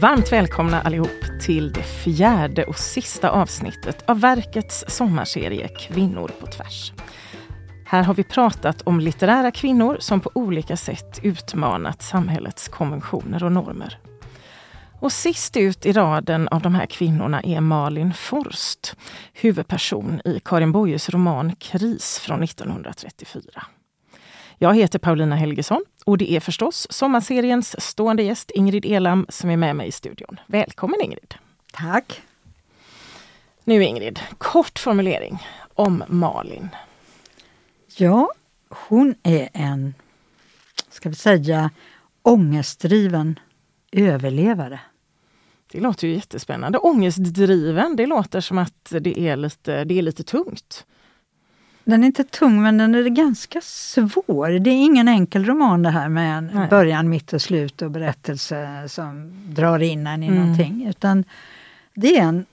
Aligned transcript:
Varmt 0.00 0.32
välkomna 0.32 0.82
allihop 0.82 1.40
till 1.40 1.72
det 1.72 1.82
fjärde 1.82 2.64
och 2.64 2.78
sista 2.78 3.30
avsnittet 3.30 4.04
av 4.06 4.20
verkets 4.20 4.84
sommarserie 4.88 5.68
Kvinnor 5.68 6.30
på 6.40 6.46
tvärs. 6.46 6.92
Här 7.86 8.02
har 8.02 8.14
vi 8.14 8.24
pratat 8.24 8.82
om 8.82 9.00
litterära 9.00 9.50
kvinnor 9.50 9.96
som 10.00 10.20
på 10.20 10.30
olika 10.34 10.76
sätt 10.76 11.20
utmanat 11.22 12.02
samhällets 12.02 12.68
konventioner 12.68 13.44
och 13.44 13.52
normer. 13.52 13.98
Och 15.00 15.12
sist 15.12 15.56
ut 15.56 15.86
i 15.86 15.92
raden 15.92 16.48
av 16.48 16.62
de 16.62 16.74
här 16.74 16.86
kvinnorna 16.86 17.42
är 17.42 17.60
Malin 17.60 18.14
Forst, 18.14 18.96
huvudperson 19.32 20.20
i 20.24 20.40
Karin 20.44 20.72
Boyes 20.72 21.10
roman 21.10 21.56
Kris 21.56 22.18
från 22.18 22.42
1934. 22.42 23.42
Jag 24.60 24.74
heter 24.74 24.98
Paulina 24.98 25.36
Helgesson 25.36 25.84
och 26.04 26.18
det 26.18 26.32
är 26.32 26.40
förstås 26.40 26.86
sommarseriens 26.90 27.80
stående 27.80 28.22
gäst 28.22 28.50
Ingrid 28.50 28.84
Elam 28.86 29.26
som 29.28 29.50
är 29.50 29.56
med 29.56 29.76
mig 29.76 29.88
i 29.88 29.92
studion. 29.92 30.40
Välkommen 30.46 31.00
Ingrid! 31.00 31.34
Tack! 31.72 32.22
Nu 33.64 33.84
Ingrid, 33.84 34.20
kort 34.38 34.78
formulering 34.78 35.46
om 35.74 36.04
Malin. 36.08 36.68
Ja, 37.96 38.32
hon 38.68 39.14
är 39.22 39.48
en, 39.52 39.94
ska 40.90 41.08
vi 41.08 41.14
säga, 41.14 41.70
ångestdriven 42.22 43.38
överlevare. 43.92 44.80
Det 45.72 45.80
låter 45.80 46.08
ju 46.08 46.14
jättespännande. 46.14 46.78
Ångestdriven, 46.78 47.96
det 47.96 48.06
låter 48.06 48.40
som 48.40 48.58
att 48.58 48.92
det 49.00 49.20
är 49.20 49.36
lite, 49.36 49.84
det 49.84 49.98
är 49.98 50.02
lite 50.02 50.22
tungt. 50.22 50.86
Den 51.88 52.02
är 52.02 52.06
inte 52.06 52.24
tung 52.24 52.62
men 52.62 52.78
den 52.78 52.94
är 52.94 53.08
ganska 53.08 53.60
svår. 53.60 54.58
Det 54.58 54.70
är 54.70 54.84
ingen 54.84 55.08
enkel 55.08 55.44
roman 55.44 55.82
det 55.82 55.90
här 55.90 56.08
med 56.08 56.38
en 56.38 56.50
Nej. 56.54 56.68
början, 56.68 57.08
mitt 57.08 57.32
och 57.32 57.42
slut 57.42 57.82
och 57.82 57.90
berättelse 57.90 58.84
som 58.88 59.32
drar 59.54 59.78
in 59.78 60.06
en 60.06 60.22
i 60.22 60.26
mm. 60.26 60.38
någonting. 60.38 60.86
Utan 60.88 61.24
det 61.94 62.18
är 62.18 62.22
en, 62.22 62.46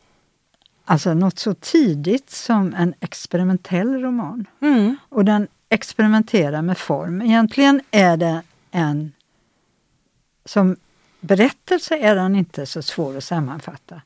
alltså 0.85 1.13
något 1.13 1.39
så 1.39 1.53
tidigt 1.53 2.29
som 2.29 2.73
en 2.73 2.93
experimentell 2.99 4.01
roman. 4.01 4.45
Mm. 4.61 4.97
Och 5.09 5.25
den 5.25 5.47
experimenterar 5.69 6.61
med 6.61 6.77
form. 6.77 7.21
Egentligen 7.21 7.81
är 7.91 8.17
det 8.17 8.41
en... 8.71 9.11
Som 10.45 10.75
berättelse 11.19 11.97
är 11.97 12.15
den 12.15 12.35
inte 12.35 12.65
så 12.65 12.81
svår 12.81 13.17
att 13.17 13.23
sammanfatta. 13.23 14.01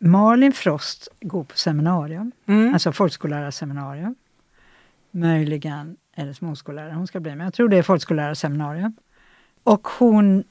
Malin 0.00 0.52
Frost 0.52 1.08
går 1.20 1.44
på 1.44 1.56
seminarium, 1.56 2.32
mm. 2.46 2.74
alltså 2.74 2.92
folkskollärarseminarium. 2.92 4.14
Möjligen 5.20 5.96
det 6.24 6.34
småskollärare 6.34 6.92
hon 6.92 7.06
ska 7.06 7.20
bli, 7.20 7.34
men 7.34 7.44
jag 7.44 7.54
tror 7.54 7.68
det 7.68 7.76
är 7.76 7.82
folkskollärarseminarium. 7.82 8.96
Och 9.62 9.88
hon 9.88 10.44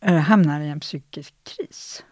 eh, 0.00 0.14
hamnar 0.14 0.60
i 0.60 0.68
en 0.68 0.80
psykisk 0.80 1.34
kris. 1.44 2.04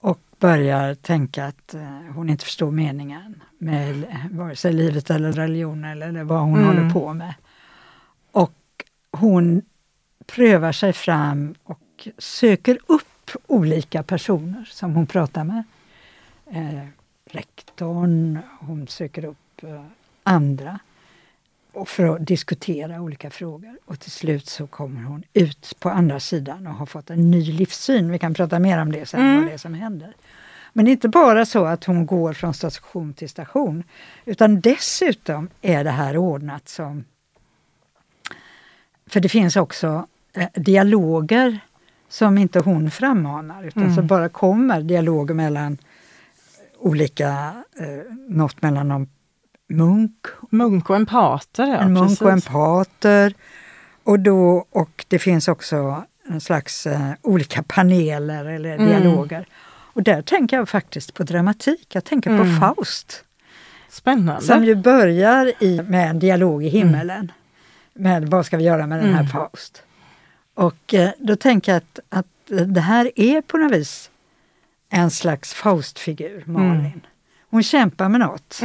Och 0.00 0.20
börjar 0.38 0.94
tänka 0.94 1.46
att 1.46 1.74
eh, 1.74 2.00
hon 2.14 2.30
inte 2.30 2.44
förstår 2.44 2.70
meningen 2.70 3.42
med 3.58 4.04
vare 4.30 4.56
sig 4.56 4.72
livet 4.72 5.10
eller 5.10 5.32
religion 5.32 5.84
eller, 5.84 6.08
eller 6.08 6.24
vad 6.24 6.40
hon 6.40 6.58
mm. 6.58 6.66
håller 6.66 6.90
på 6.90 7.14
med. 7.14 7.34
Och 8.32 8.84
hon 9.10 9.62
prövar 10.26 10.72
sig 10.72 10.92
fram 10.92 11.54
och 11.64 12.08
söker 12.18 12.78
upp 12.86 13.30
olika 13.46 14.02
personer 14.02 14.64
som 14.64 14.94
hon 14.94 15.06
pratar 15.06 15.44
med. 15.44 15.64
Eh, 16.50 16.86
rektorn, 17.30 18.38
hon 18.60 18.86
söker 18.86 19.24
upp 19.24 19.62
eh, 19.62 19.84
andra 20.22 20.78
och 21.76 21.88
för 21.88 22.16
att 22.16 22.26
diskutera 22.26 23.00
olika 23.00 23.30
frågor. 23.30 23.78
Och 23.84 24.00
till 24.00 24.10
slut 24.10 24.46
så 24.46 24.66
kommer 24.66 25.02
hon 25.02 25.22
ut 25.32 25.76
på 25.80 25.90
andra 25.90 26.20
sidan 26.20 26.66
och 26.66 26.74
har 26.74 26.86
fått 26.86 27.10
en 27.10 27.30
ny 27.30 27.52
livssyn. 27.52 28.12
Vi 28.12 28.18
kan 28.18 28.34
prata 28.34 28.58
mer 28.58 28.78
om 28.78 28.92
det 28.92 29.06
sen, 29.06 29.20
mm. 29.20 29.36
vad 29.36 29.46
det 29.46 29.52
är 29.52 29.58
som 29.58 29.74
händer. 29.74 30.14
Men 30.72 30.84
det 30.84 30.90
är 30.90 30.92
inte 30.92 31.08
bara 31.08 31.46
så 31.46 31.64
att 31.64 31.84
hon 31.84 32.06
går 32.06 32.32
från 32.32 32.54
station 32.54 33.14
till 33.14 33.28
station, 33.28 33.84
utan 34.24 34.60
dessutom 34.60 35.48
är 35.62 35.84
det 35.84 35.90
här 35.90 36.16
ordnat 36.16 36.68
som... 36.68 37.04
För 39.06 39.20
det 39.20 39.28
finns 39.28 39.56
också 39.56 40.06
eh, 40.32 40.48
dialoger 40.54 41.58
som 42.08 42.38
inte 42.38 42.60
hon 42.60 42.90
frammanar, 42.90 43.64
utan 43.64 43.82
mm. 43.82 43.94
som 43.94 44.06
bara 44.06 44.28
kommer 44.28 44.80
dialoger 44.80 45.34
mellan 45.34 45.78
olika, 46.78 47.54
eh, 47.78 48.12
något 48.28 48.62
mellan 48.62 48.88
de 48.88 49.08
munk. 49.68 50.26
Munk 50.50 50.90
och 50.90 50.96
en 50.96 51.06
pater, 51.06 51.66
ja. 51.66 51.76
En 51.76 51.92
munk 51.92 52.08
precis. 52.08 52.22
och 52.22 52.30
en 52.30 52.40
pater. 52.40 53.34
Och, 54.04 54.20
då, 54.20 54.66
och 54.70 55.04
det 55.08 55.18
finns 55.18 55.48
också 55.48 56.04
en 56.28 56.40
slags 56.40 56.86
eh, 56.86 57.10
olika 57.22 57.62
paneler 57.62 58.44
eller 58.44 58.74
mm. 58.74 58.88
dialoger. 58.88 59.48
Och 59.68 60.02
där 60.02 60.22
tänker 60.22 60.56
jag 60.56 60.68
faktiskt 60.68 61.14
på 61.14 61.22
dramatik, 61.22 61.94
jag 61.94 62.04
tänker 62.04 62.30
mm. 62.30 62.42
på 62.42 62.60
Faust. 62.60 63.24
Spännande. 63.88 64.42
Som 64.42 64.64
ju 64.64 64.74
börjar 64.74 65.52
i, 65.60 65.82
med 65.82 66.10
en 66.10 66.18
dialog 66.18 66.64
i 66.64 66.68
himmelen. 66.68 67.18
Mm. 67.18 67.32
Med 67.94 68.30
vad 68.30 68.46
ska 68.46 68.56
vi 68.56 68.64
göra 68.64 68.86
med 68.86 68.98
den 68.98 69.14
här 69.14 69.20
mm. 69.20 69.32
Faust? 69.32 69.82
Och 70.54 70.94
eh, 70.94 71.10
då 71.18 71.36
tänker 71.36 71.72
jag 71.72 71.76
att, 71.76 72.00
att 72.08 72.26
det 72.66 72.80
här 72.80 73.10
är 73.16 73.42
på 73.42 73.56
något 73.56 73.72
vis 73.72 74.10
en 74.90 75.10
slags 75.10 75.54
Faustfigur, 75.54 76.42
Malin. 76.46 76.80
Mm. 76.80 77.00
Hon 77.50 77.62
kämpar 77.62 78.08
med 78.08 78.20
något. 78.20 78.60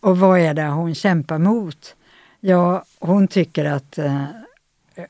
Och 0.00 0.18
vad 0.18 0.38
är 0.38 0.54
det 0.54 0.66
hon 0.66 0.94
kämpar 0.94 1.38
mot? 1.38 1.96
Ja, 2.40 2.84
hon 2.98 3.28
tycker 3.28 3.64
att 3.64 3.98
eh, 3.98 4.24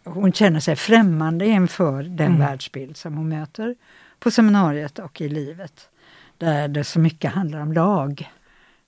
hon 0.05 0.33
känner 0.33 0.61
sig 0.61 0.77
främmande 0.77 1.47
inför 1.47 2.03
den 2.03 2.27
mm. 2.27 2.39
världsbild 2.39 2.97
som 2.97 3.17
hon 3.17 3.29
möter 3.29 3.75
på 4.19 4.31
seminariet 4.31 4.99
och 4.99 5.21
i 5.21 5.29
livet. 5.29 5.89
Där 6.39 6.69
det 6.69 6.85
så 6.85 6.99
mycket 6.99 7.33
handlar 7.33 7.61
om 7.61 7.73
lag, 7.73 8.31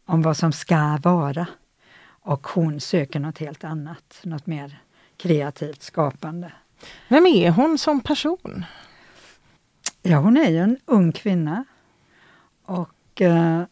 om 0.06 0.22
vad 0.22 0.36
som 0.36 0.52
ska 0.52 0.98
vara. 1.02 1.46
Och 2.06 2.46
hon 2.46 2.80
söker 2.80 3.20
något 3.20 3.38
helt 3.38 3.64
annat, 3.64 4.20
något 4.22 4.46
mer 4.46 4.78
kreativt 5.16 5.82
skapande. 5.82 6.52
Vem 7.08 7.26
är 7.26 7.50
hon 7.50 7.78
som 7.78 8.00
person? 8.00 8.64
Ja, 10.02 10.18
hon 10.18 10.36
är 10.36 10.50
ju 10.50 10.58
en 10.58 10.78
ung 10.84 11.12
kvinna. 11.12 11.64
Och 12.64 13.20
eh, 13.20 13.62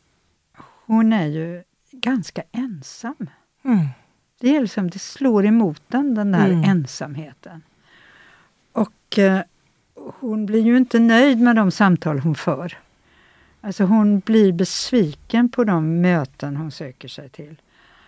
hon 0.87 1.13
är 1.13 1.27
ju 1.27 1.63
ganska 2.07 2.43
ensam. 2.53 3.31
Mm. 3.65 3.87
Det, 4.41 4.57
är 4.57 4.61
liksom, 4.61 4.91
det 4.91 4.99
slår 4.99 5.47
emot 5.47 5.83
den, 5.89 6.15
den 6.15 6.33
där 6.33 6.47
mm. 6.47 6.65
ensamheten. 6.65 7.63
Och 8.73 9.19
eh, 9.19 9.41
hon 9.95 10.47
blir 10.47 10.61
ju 10.61 10.77
inte 10.77 10.99
nöjd 10.99 11.41
med 11.41 11.57
de 11.57 11.71
samtal 11.71 12.19
hon 12.19 12.35
för. 12.35 12.79
Alltså 13.61 13.85
hon 13.85 14.21
blir 14.21 14.53
besviken 14.53 15.49
på 15.49 15.65
de 15.65 16.01
möten 16.01 16.57
hon 16.57 16.71
söker 16.71 17.09
sig 17.09 17.29
till. 17.29 17.57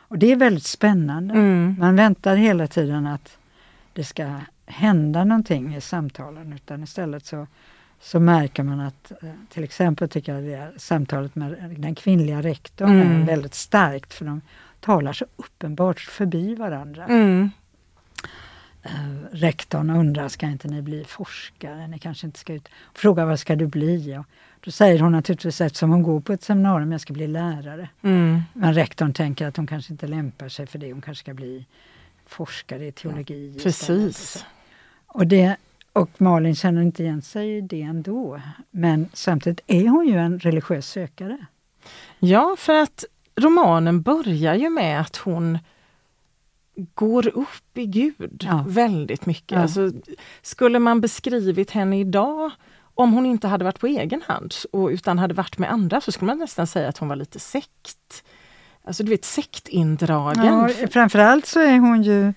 Och 0.08 0.18
det 0.18 0.32
är 0.32 0.36
väldigt 0.36 0.66
spännande. 0.66 1.34
Mm. 1.34 1.76
Man 1.78 1.96
väntar 1.96 2.36
hela 2.36 2.66
tiden 2.66 3.06
att 3.06 3.38
det 3.92 4.04
ska 4.04 4.34
hända 4.66 5.24
någonting 5.24 5.76
i 5.76 5.80
samtalen 5.80 6.52
utan 6.52 6.82
istället 6.82 7.26
så 7.26 7.46
så 8.00 8.20
märker 8.20 8.62
man 8.62 8.80
att 8.80 9.12
eh, 9.22 9.30
till 9.48 9.64
exempel 9.64 10.08
tycker 10.08 10.34
jag 10.34 10.44
det 10.44 10.80
samtalet 10.80 11.34
med 11.34 11.74
den 11.78 11.94
kvinnliga 11.94 12.42
rektorn 12.42 12.90
mm. 12.90 13.22
är 13.22 13.26
väldigt 13.26 13.54
starkt 13.54 14.14
för 14.14 14.24
de 14.24 14.40
talar 14.80 15.12
så 15.12 15.26
uppenbart 15.36 16.00
förbi 16.00 16.54
varandra. 16.54 17.06
Mm. 17.06 17.50
Uh, 18.86 19.24
rektorn 19.32 19.90
undrar, 19.90 20.28
ska 20.28 20.46
inte 20.46 20.68
ni 20.68 20.82
bli 20.82 21.04
forskare? 21.04 21.86
Ni 21.86 21.98
kanske 21.98 22.26
inte 22.26 22.38
ska 22.38 22.54
ut... 22.54 22.68
Frågar 22.94 23.26
vad 23.26 23.40
ska 23.40 23.56
du 23.56 23.66
bli? 23.66 24.18
Och 24.18 24.24
då 24.60 24.70
säger 24.70 25.00
hon 25.00 25.12
naturligtvis, 25.12 25.60
eftersom 25.60 25.90
hon 25.90 26.02
går 26.02 26.20
på 26.20 26.32
ett 26.32 26.42
seminarium, 26.42 26.92
jag 26.92 27.00
ska 27.00 27.12
bli 27.12 27.26
lärare. 27.26 27.88
Mm. 28.02 28.42
Men 28.52 28.74
rektorn 28.74 29.12
tänker 29.12 29.46
att 29.46 29.56
hon 29.56 29.66
kanske 29.66 29.92
inte 29.92 30.06
lämpar 30.06 30.48
sig 30.48 30.66
för 30.66 30.78
det, 30.78 30.92
hon 30.92 31.02
kanske 31.02 31.24
ska 31.24 31.34
bli 31.34 31.66
forskare 32.26 32.86
i 32.86 32.92
teologi. 32.92 33.52
Ja, 33.56 33.62
precis. 33.62 34.44
Och 35.06 35.26
det, 35.26 35.56
och 35.92 36.20
Malin 36.20 36.54
känner 36.54 36.82
inte 36.82 37.02
igen 37.02 37.22
sig 37.22 37.56
i 37.56 37.60
det 37.60 37.82
ändå. 37.82 38.40
Men 38.70 39.08
samtidigt 39.12 39.60
är 39.66 39.88
hon 39.88 40.06
ju 40.06 40.18
en 40.18 40.38
religiös 40.38 40.88
sökare. 40.88 41.46
Ja, 42.18 42.56
för 42.58 42.74
att 42.74 43.04
romanen 43.36 44.02
börjar 44.02 44.54
ju 44.54 44.70
med 44.70 45.00
att 45.00 45.16
hon 45.16 45.58
går 46.94 47.28
upp 47.28 47.78
i 47.78 47.86
Gud 47.86 48.44
ja. 48.46 48.64
väldigt 48.68 49.26
mycket. 49.26 49.56
Ja. 49.56 49.62
Alltså, 49.62 49.92
skulle 50.42 50.78
man 50.78 51.00
beskrivit 51.00 51.70
henne 51.70 52.00
idag 52.00 52.50
om 52.94 53.12
hon 53.12 53.26
inte 53.26 53.48
hade 53.48 53.64
varit 53.64 53.80
på 53.80 53.86
egen 53.86 54.22
hand 54.26 54.54
och 54.72 54.88
utan 54.88 55.18
hade 55.18 55.34
varit 55.34 55.58
med 55.58 55.72
andra 55.72 56.00
så 56.00 56.12
skulle 56.12 56.26
man 56.26 56.38
nästan 56.38 56.66
säga 56.66 56.88
att 56.88 56.98
hon 56.98 57.08
var 57.08 57.16
lite 57.16 57.38
sekt. 57.38 58.24
Alltså 58.84 59.02
du 59.02 59.10
vet 59.10 59.24
sektindragen. 59.24 60.44
Ja, 60.44 60.88
framförallt 60.90 61.46
så 61.46 61.60
är 61.60 61.78
hon 61.78 62.02
ju 62.02 62.32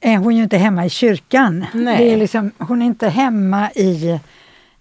är 0.00 0.16
hon 0.16 0.36
ju 0.36 0.42
inte 0.42 0.56
hemma 0.56 0.86
i 0.86 0.90
kyrkan. 0.90 1.66
Det 1.72 2.12
är 2.12 2.16
liksom, 2.16 2.50
hon 2.58 2.82
är 2.82 2.86
inte 2.86 3.08
hemma 3.08 3.70
i 3.70 4.20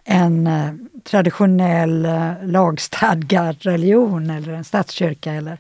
en 0.04 0.48
eh, 0.48 0.74
traditionell 1.04 2.06
eh, 2.06 2.32
lagstadgad 2.44 3.56
religion 3.60 4.30
eller 4.30 4.54
en 4.54 4.64
statskyrka. 4.64 5.34
Eller, 5.34 5.58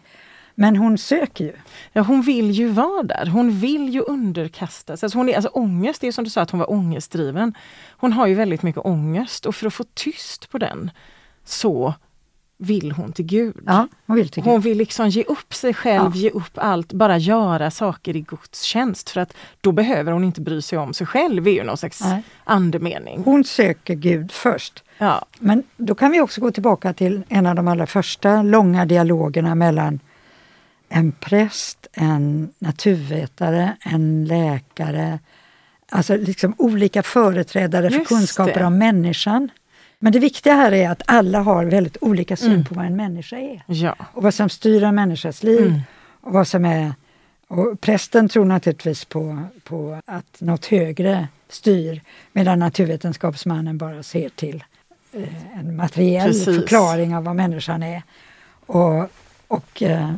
Men 0.56 0.76
hon 0.76 0.98
söker 0.98 1.46
ju. 1.46 1.54
Ja, 1.94 2.02
hon 2.02 2.22
vill 2.22 2.52
ju 2.52 2.68
vara 2.68 3.04
där. 3.04 3.26
Hon 3.26 3.60
vill 3.60 3.90
ju 3.90 4.02
underkasta 4.02 4.98
sig. 4.98 5.06
Alltså 5.06 5.18
hon 5.18 5.30
är, 5.30 5.36
alltså 5.36 5.50
ångest, 5.50 6.02
det 6.02 6.08
är 6.08 6.12
som 6.12 6.24
du 6.24 6.30
sa 6.30 6.42
att 6.42 6.52
hon 6.52 6.60
var 6.60 6.72
ångestdriven. 6.72 7.54
Hon 7.90 8.14
har 8.14 8.28
ju 8.28 8.34
väldigt 8.34 8.64
mycket 8.64 8.86
ångest 8.86 9.46
och 9.46 9.56
för 9.56 9.68
att 9.68 9.74
få 9.74 9.84
tyst 9.94 10.50
på 10.52 10.58
den 10.58 10.92
så 11.46 11.94
vill 12.58 12.92
hon 12.92 13.12
till 13.12 13.26
Gud. 13.26 13.64
Ja, 13.66 13.88
hon 14.06 14.16
vill 14.16 14.30
till 14.30 14.44
Gud. 14.44 14.52
Hon 14.52 14.62
vill 14.62 14.78
liksom 14.78 15.10
ge 15.10 15.24
upp 15.24 15.54
sig 15.54 15.74
själv, 15.74 16.12
ja. 16.16 16.22
ge 16.22 16.30
upp 16.30 16.52
allt, 16.56 16.94
bara 16.94 17.18
göra 17.18 17.72
saker 17.72 18.16
i 18.16 18.22
Guds 18.22 18.62
tjänst. 18.62 19.10
För 19.10 19.22
att 19.22 19.34
då 19.62 19.72
behöver 19.72 20.12
hon 20.12 20.24
inte 20.24 20.42
bry 20.42 20.62
sig 20.62 20.80
om 20.80 20.94
sig 20.94 21.08
själv, 21.08 21.48
är 21.48 21.52
ju 21.52 21.64
någon 21.64 21.78
slags 21.78 22.02
Nej. 22.02 22.24
andemening. 22.44 23.22
Hon 23.26 23.44
söker 23.44 23.96
Gud 23.96 24.32
först. 24.32 24.84
Ja. 24.98 25.26
Men 25.40 25.64
då 25.78 25.96
kan 25.96 26.12
vi 26.12 26.22
också 26.22 26.42
gå 26.42 26.52
tillbaka 26.52 26.94
till 26.94 27.24
en 27.30 27.46
av 27.46 27.56
de 27.56 27.68
allra 27.68 27.88
första 27.88 28.42
långa 28.42 28.86
dialogerna 28.86 29.56
mellan 29.56 30.00
en 30.90 31.12
präst, 31.12 31.88
en 31.94 32.54
naturvetare, 32.60 33.78
en 33.80 34.26
läkare, 34.26 35.20
alltså 35.92 36.16
liksom 36.16 36.56
olika 36.58 37.04
företrädare 37.04 37.88
Just 37.88 37.98
för 37.98 38.16
kunskaper 38.16 38.60
det. 38.60 38.66
om 38.66 38.78
människan. 38.78 39.50
Men 40.00 40.12
det 40.12 40.20
viktiga 40.20 40.54
här 40.54 40.72
är 40.72 40.90
att 40.90 41.02
alla 41.06 41.40
har 41.40 41.66
väldigt 41.66 41.98
olika 42.02 42.38
syn 42.38 42.52
mm. 42.52 42.66
på 42.66 42.76
vad 42.76 42.86
en 42.86 42.96
människa 42.96 43.38
är. 43.38 43.64
Ja. 43.68 43.96
Och 44.14 44.24
vad 44.24 44.34
som 44.34 44.50
styr 44.50 44.84
en 44.84 44.96
människas 44.96 45.44
liv. 45.44 45.68
Mm. 45.68 45.82
Och 46.22 46.34
vad 46.34 46.48
som 46.48 46.66
är... 46.66 46.94
Och 47.48 47.82
prästen 47.82 48.30
tror 48.30 48.46
naturligtvis 48.46 49.06
på, 49.06 49.44
på 49.64 50.02
att 50.06 50.42
något 50.42 50.66
högre 50.66 51.28
styr 51.50 52.02
medan 52.32 52.60
naturvetenskapsmannen 52.60 53.78
bara 53.78 54.04
ser 54.04 54.30
till 54.30 54.64
eh, 55.14 55.60
en 55.60 55.76
materiell 55.76 56.28
Precis. 56.28 56.46
förklaring 56.46 57.16
av 57.16 57.24
vad 57.24 57.36
människan 57.36 57.84
är. 57.84 58.04
Och, 58.66 59.10
och 59.48 59.84
eh, 59.84 60.14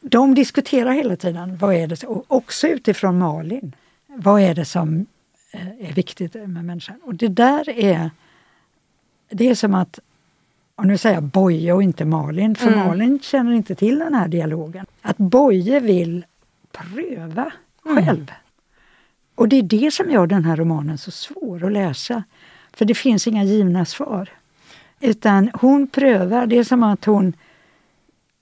de 0.00 0.34
diskuterar 0.34 0.92
hela 0.92 1.16
tiden, 1.16 1.56
vad 1.56 1.74
är 1.74 1.86
det, 1.86 2.04
och 2.04 2.24
också 2.28 2.66
utifrån 2.66 3.18
Malin, 3.18 3.74
vad 4.06 4.40
är 4.40 4.54
det 4.54 4.64
som 4.64 5.06
eh, 5.52 5.88
är 5.88 5.92
viktigt 5.92 6.34
med 6.34 6.64
människan? 6.64 7.00
Och 7.04 7.14
det 7.14 7.28
där 7.28 7.68
är 7.70 8.10
det 9.28 9.48
är 9.48 9.54
som 9.54 9.74
att, 9.74 9.98
och 10.74 10.86
nu 10.86 10.98
säger 10.98 11.14
jag 11.14 11.22
Boje 11.22 11.72
och 11.72 11.82
inte 11.82 12.04
Malin, 12.04 12.54
för 12.54 12.66
mm. 12.66 12.86
Malin 12.86 13.20
känner 13.22 13.52
inte 13.52 13.74
till 13.74 13.98
den 13.98 14.14
här 14.14 14.28
dialogen. 14.28 14.86
Att 15.02 15.16
Boje 15.16 15.80
vill 15.80 16.24
pröva 16.72 17.52
mm. 17.86 18.04
själv. 18.04 18.32
Och 19.34 19.48
det 19.48 19.58
är 19.58 19.62
det 19.62 19.92
som 19.92 20.10
gör 20.10 20.26
den 20.26 20.44
här 20.44 20.56
romanen 20.56 20.98
så 20.98 21.10
svår 21.10 21.64
att 21.64 21.72
läsa. 21.72 22.24
För 22.72 22.84
det 22.84 22.94
finns 22.94 23.26
inga 23.26 23.44
givna 23.44 23.84
svar. 23.84 24.28
Utan 25.00 25.50
hon 25.54 25.86
prövar, 25.86 26.46
det 26.46 26.58
är 26.58 26.64
som 26.64 26.82
att 26.82 27.04
hon 27.04 27.32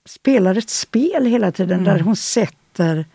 spelar 0.05 0.57
ett 0.57 0.69
spel 0.69 1.25
hela 1.25 1.51
tiden 1.51 1.79
mm. 1.79 1.83
där 1.93 1.99
hon 1.99 2.15
sätter 2.15 3.05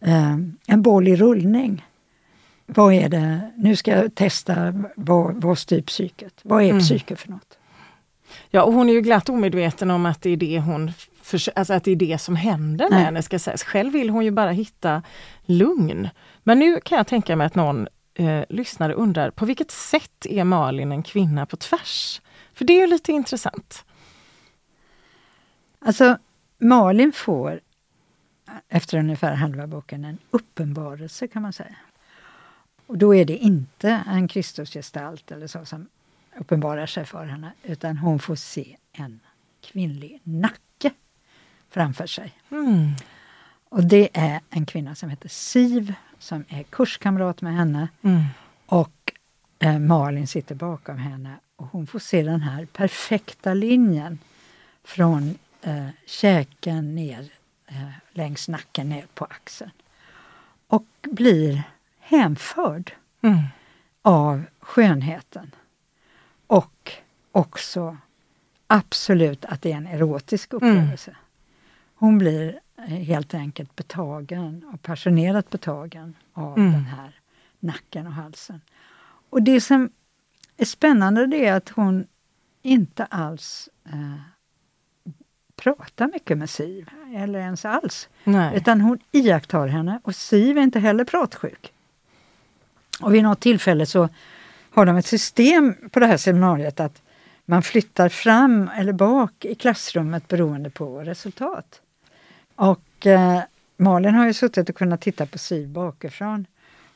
eh, 0.00 0.36
en 0.66 0.82
boll 0.82 1.08
i 1.08 1.16
rullning 1.16 1.84
vad 2.66 2.94
är 2.94 3.08
det, 3.08 3.52
nu 3.56 3.76
ska 3.76 3.90
jag 3.90 4.14
testa 4.14 4.74
vad, 4.96 5.42
vad 5.42 5.58
styr 5.58 5.82
psyket? 5.82 6.40
Vad 6.42 6.62
är 6.62 6.70
mm. 6.70 6.80
psyke 6.80 7.16
för 7.16 7.30
något? 7.30 7.58
Ja, 8.50 8.62
och 8.62 8.72
hon 8.72 8.88
är 8.88 8.92
ju 8.92 9.00
glatt 9.00 9.28
omedveten 9.28 9.90
om 9.90 10.06
att 10.06 10.22
det 10.22 10.30
är 10.30 10.36
det 10.36 10.60
hon 10.60 10.92
alltså 11.54 11.74
att 11.74 11.84
det 11.84 11.90
är 11.90 11.96
det 11.96 12.18
som 12.20 12.36
händer 12.36 12.90
med 12.90 13.04
henne. 13.04 13.22
Ska 13.22 13.38
sägas. 13.38 13.62
Själv 13.62 13.92
vill 13.92 14.10
hon 14.10 14.24
ju 14.24 14.30
bara 14.30 14.50
hitta 14.50 15.02
lugn. 15.44 16.08
Men 16.42 16.58
nu 16.58 16.80
kan 16.80 16.96
jag 16.96 17.06
tänka 17.06 17.36
mig 17.36 17.46
att 17.46 17.54
någon 17.54 17.88
eh, 18.14 18.44
lyssnare 18.48 18.94
undrar, 18.94 19.30
på 19.30 19.46
vilket 19.46 19.70
sätt 19.70 20.26
är 20.26 20.44
Malin 20.44 20.92
en 20.92 21.02
kvinna 21.02 21.46
på 21.46 21.56
tvärs? 21.56 22.20
För 22.54 22.64
det 22.64 22.72
är 22.72 22.80
ju 22.80 22.86
lite 22.86 23.12
intressant. 23.12 23.84
Alltså, 25.78 26.18
Malin 26.58 27.12
får 27.12 27.60
efter 28.68 28.98
ungefär 28.98 29.34
halva 29.34 29.66
boken 29.66 30.04
en 30.04 30.18
uppenbarelse 30.30 31.28
kan 31.28 31.42
man 31.42 31.52
säga. 31.52 31.76
Och 32.92 32.98
då 32.98 33.14
är 33.14 33.24
det 33.24 33.36
inte 33.36 34.04
en 34.06 34.28
Kristusgestalt 34.28 35.30
eller 35.30 35.46
så 35.46 35.64
som 35.64 35.86
uppenbarar 36.36 36.86
sig 36.86 37.04
för 37.04 37.24
henne, 37.26 37.52
utan 37.62 37.98
hon 37.98 38.18
får 38.18 38.36
se 38.36 38.76
en 38.92 39.20
kvinnlig 39.60 40.20
nacke 40.22 40.90
framför 41.70 42.06
sig. 42.06 42.32
Mm. 42.50 42.90
Och 43.68 43.84
det 43.84 44.08
är 44.12 44.40
en 44.50 44.66
kvinna 44.66 44.94
som 44.94 45.10
heter 45.10 45.28
Siv, 45.28 45.94
som 46.18 46.44
är 46.48 46.62
kurskamrat 46.62 47.42
med 47.42 47.54
henne. 47.54 47.88
Mm. 48.02 48.22
Och 48.66 49.12
eh, 49.58 49.78
Malin 49.78 50.26
sitter 50.26 50.54
bakom 50.54 50.98
henne 50.98 51.36
och 51.56 51.66
hon 51.66 51.86
får 51.86 51.98
se 51.98 52.22
den 52.22 52.40
här 52.40 52.66
perfekta 52.66 53.54
linjen 53.54 54.18
från 54.84 55.38
eh, 55.62 55.88
käken 56.06 56.94
ner 56.94 57.32
eh, 57.66 57.88
längs 58.12 58.48
nacken 58.48 58.88
ner 58.88 59.06
på 59.14 59.24
axeln. 59.24 59.70
Och 60.66 60.86
blir 61.02 61.62
hänförd 62.12 62.92
mm. 63.22 63.38
av 64.02 64.42
skönheten. 64.60 65.54
Och 66.46 66.92
också 67.32 67.96
absolut 68.66 69.44
att 69.44 69.62
det 69.62 69.72
är 69.72 69.76
en 69.76 69.86
erotisk 69.86 70.52
mm. 70.52 70.56
upplevelse. 70.56 71.10
Mm. 71.10 71.22
Hon 71.94 72.18
blir 72.18 72.60
eh, 72.78 72.84
helt 72.84 73.34
enkelt 73.34 73.76
betagen 73.76 74.64
och 74.72 74.82
passionerat 74.82 75.50
betagen 75.50 76.14
av 76.32 76.58
mm. 76.58 76.72
den 76.72 76.84
här 76.84 77.20
nacken 77.60 78.06
och 78.06 78.12
halsen. 78.12 78.60
Och 79.30 79.42
det 79.42 79.60
som 79.60 79.90
är 80.56 80.64
spännande 80.64 81.26
det 81.26 81.46
är 81.46 81.52
att 81.52 81.68
hon 81.68 82.06
inte 82.62 83.04
alls 83.04 83.68
eh, 83.84 84.20
pratar 85.56 86.06
mycket 86.06 86.38
med 86.38 86.50
Siv, 86.50 86.90
eller 87.14 87.38
ens 87.38 87.64
alls. 87.64 88.08
Nej. 88.24 88.56
Utan 88.56 88.80
hon 88.80 88.98
iakttar 89.12 89.66
henne 89.66 90.00
och 90.04 90.14
Siv 90.14 90.58
är 90.58 90.62
inte 90.62 90.80
heller 90.80 91.04
pratsjuk. 91.04 91.72
Och 93.00 93.14
vid 93.14 93.22
något 93.22 93.40
tillfälle 93.40 93.86
så 93.86 94.08
har 94.70 94.86
de 94.86 94.96
ett 94.96 95.06
system 95.06 95.74
på 95.90 96.00
det 96.00 96.06
här 96.06 96.16
seminariet 96.16 96.80
att 96.80 97.02
man 97.44 97.62
flyttar 97.62 98.08
fram 98.08 98.70
eller 98.76 98.92
bak 98.92 99.44
i 99.44 99.54
klassrummet 99.54 100.28
beroende 100.28 100.70
på 100.70 101.00
resultat. 101.00 101.80
Och 102.54 103.06
eh, 103.06 103.40
Malin 103.76 104.14
har 104.14 104.26
ju 104.26 104.32
suttit 104.32 104.68
och 104.68 104.76
kunnat 104.76 105.00
titta 105.00 105.26
på 105.26 105.38
Siv 105.38 105.68
bakifrån. 105.68 106.46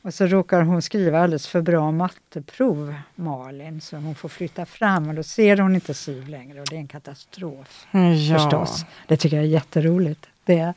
Och 0.01 0.13
så 0.13 0.27
råkar 0.27 0.61
hon 0.61 0.81
skriva 0.81 1.19
alldeles 1.19 1.47
för 1.47 1.61
bra 1.61 1.91
matteprov, 1.91 2.95
Malin, 3.15 3.81
så 3.81 3.97
hon 3.97 4.15
får 4.15 4.29
flytta 4.29 4.65
fram 4.65 5.09
och 5.09 5.15
då 5.15 5.23
ser 5.23 5.57
hon 5.57 5.75
inte 5.75 5.93
Siv 5.93 6.27
längre 6.27 6.61
och 6.61 6.67
det 6.69 6.75
är 6.75 6.79
en 6.79 6.87
katastrof. 6.87 7.87
Ja. 7.91 8.39
Förstås. 8.39 8.85
Det 9.07 9.17
tycker 9.17 9.37
jag 9.37 9.45
är 9.45 9.49
jätteroligt. 9.49 10.25
Det. 10.45 10.73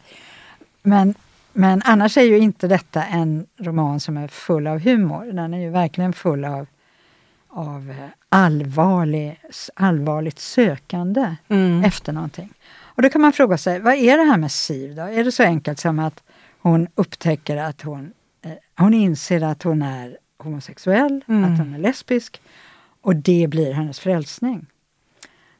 Men 0.82 1.14
men 1.52 1.82
annars 1.84 2.16
är 2.16 2.22
ju 2.22 2.38
inte 2.38 2.68
detta 2.68 3.04
en 3.04 3.46
roman 3.58 4.00
som 4.00 4.16
är 4.16 4.28
full 4.28 4.66
av 4.66 4.78
humor. 4.78 5.32
Den 5.32 5.54
är 5.54 5.58
ju 5.58 5.70
verkligen 5.70 6.12
full 6.12 6.44
av, 6.44 6.66
av 7.48 7.90
eh, 7.90 8.08
allvarlig, 8.28 9.40
allvarligt 9.74 10.38
sökande 10.38 11.36
mm. 11.48 11.84
efter 11.84 12.12
någonting. 12.12 12.54
Och 13.00 13.02
då 13.02 13.08
kan 13.08 13.20
man 13.20 13.32
fråga 13.32 13.58
sig, 13.58 13.80
vad 13.80 13.94
är 13.94 14.16
det 14.16 14.24
här 14.24 14.38
med 14.38 14.52
Siv 14.52 14.94
då? 14.94 15.02
Är 15.02 15.24
det 15.24 15.32
så 15.32 15.42
enkelt 15.42 15.78
som 15.78 15.98
att 15.98 16.22
hon 16.60 16.88
upptäcker 16.94 17.56
att 17.56 17.82
hon, 17.82 18.12
eh, 18.42 18.52
hon 18.76 18.94
inser 18.94 19.42
att 19.42 19.62
hon 19.62 19.82
är 19.82 20.18
homosexuell, 20.38 21.24
mm. 21.28 21.52
att 21.52 21.58
hon 21.58 21.74
är 21.74 21.78
lesbisk 21.78 22.40
och 23.02 23.16
det 23.16 23.46
blir 23.50 23.72
hennes 23.72 24.00
frälsning? 24.00 24.66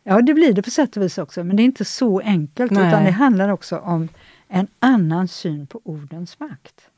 Ja, 0.02 0.20
det 0.20 0.34
blir 0.34 0.52
det 0.52 0.62
på 0.62 0.70
sätt 0.70 0.96
och 0.96 1.02
vis 1.02 1.18
också, 1.18 1.44
men 1.44 1.56
det 1.56 1.62
är 1.62 1.64
inte 1.64 1.84
så 1.84 2.20
enkelt 2.20 2.72
Nej. 2.72 2.88
utan 2.88 3.04
det 3.04 3.10
handlar 3.10 3.48
också 3.48 3.78
om 3.78 4.08
en 4.50 4.66
annan 4.78 5.28
syn 5.28 5.66
på 5.66 5.80
ordens 5.84 6.40
makt. 6.40 6.88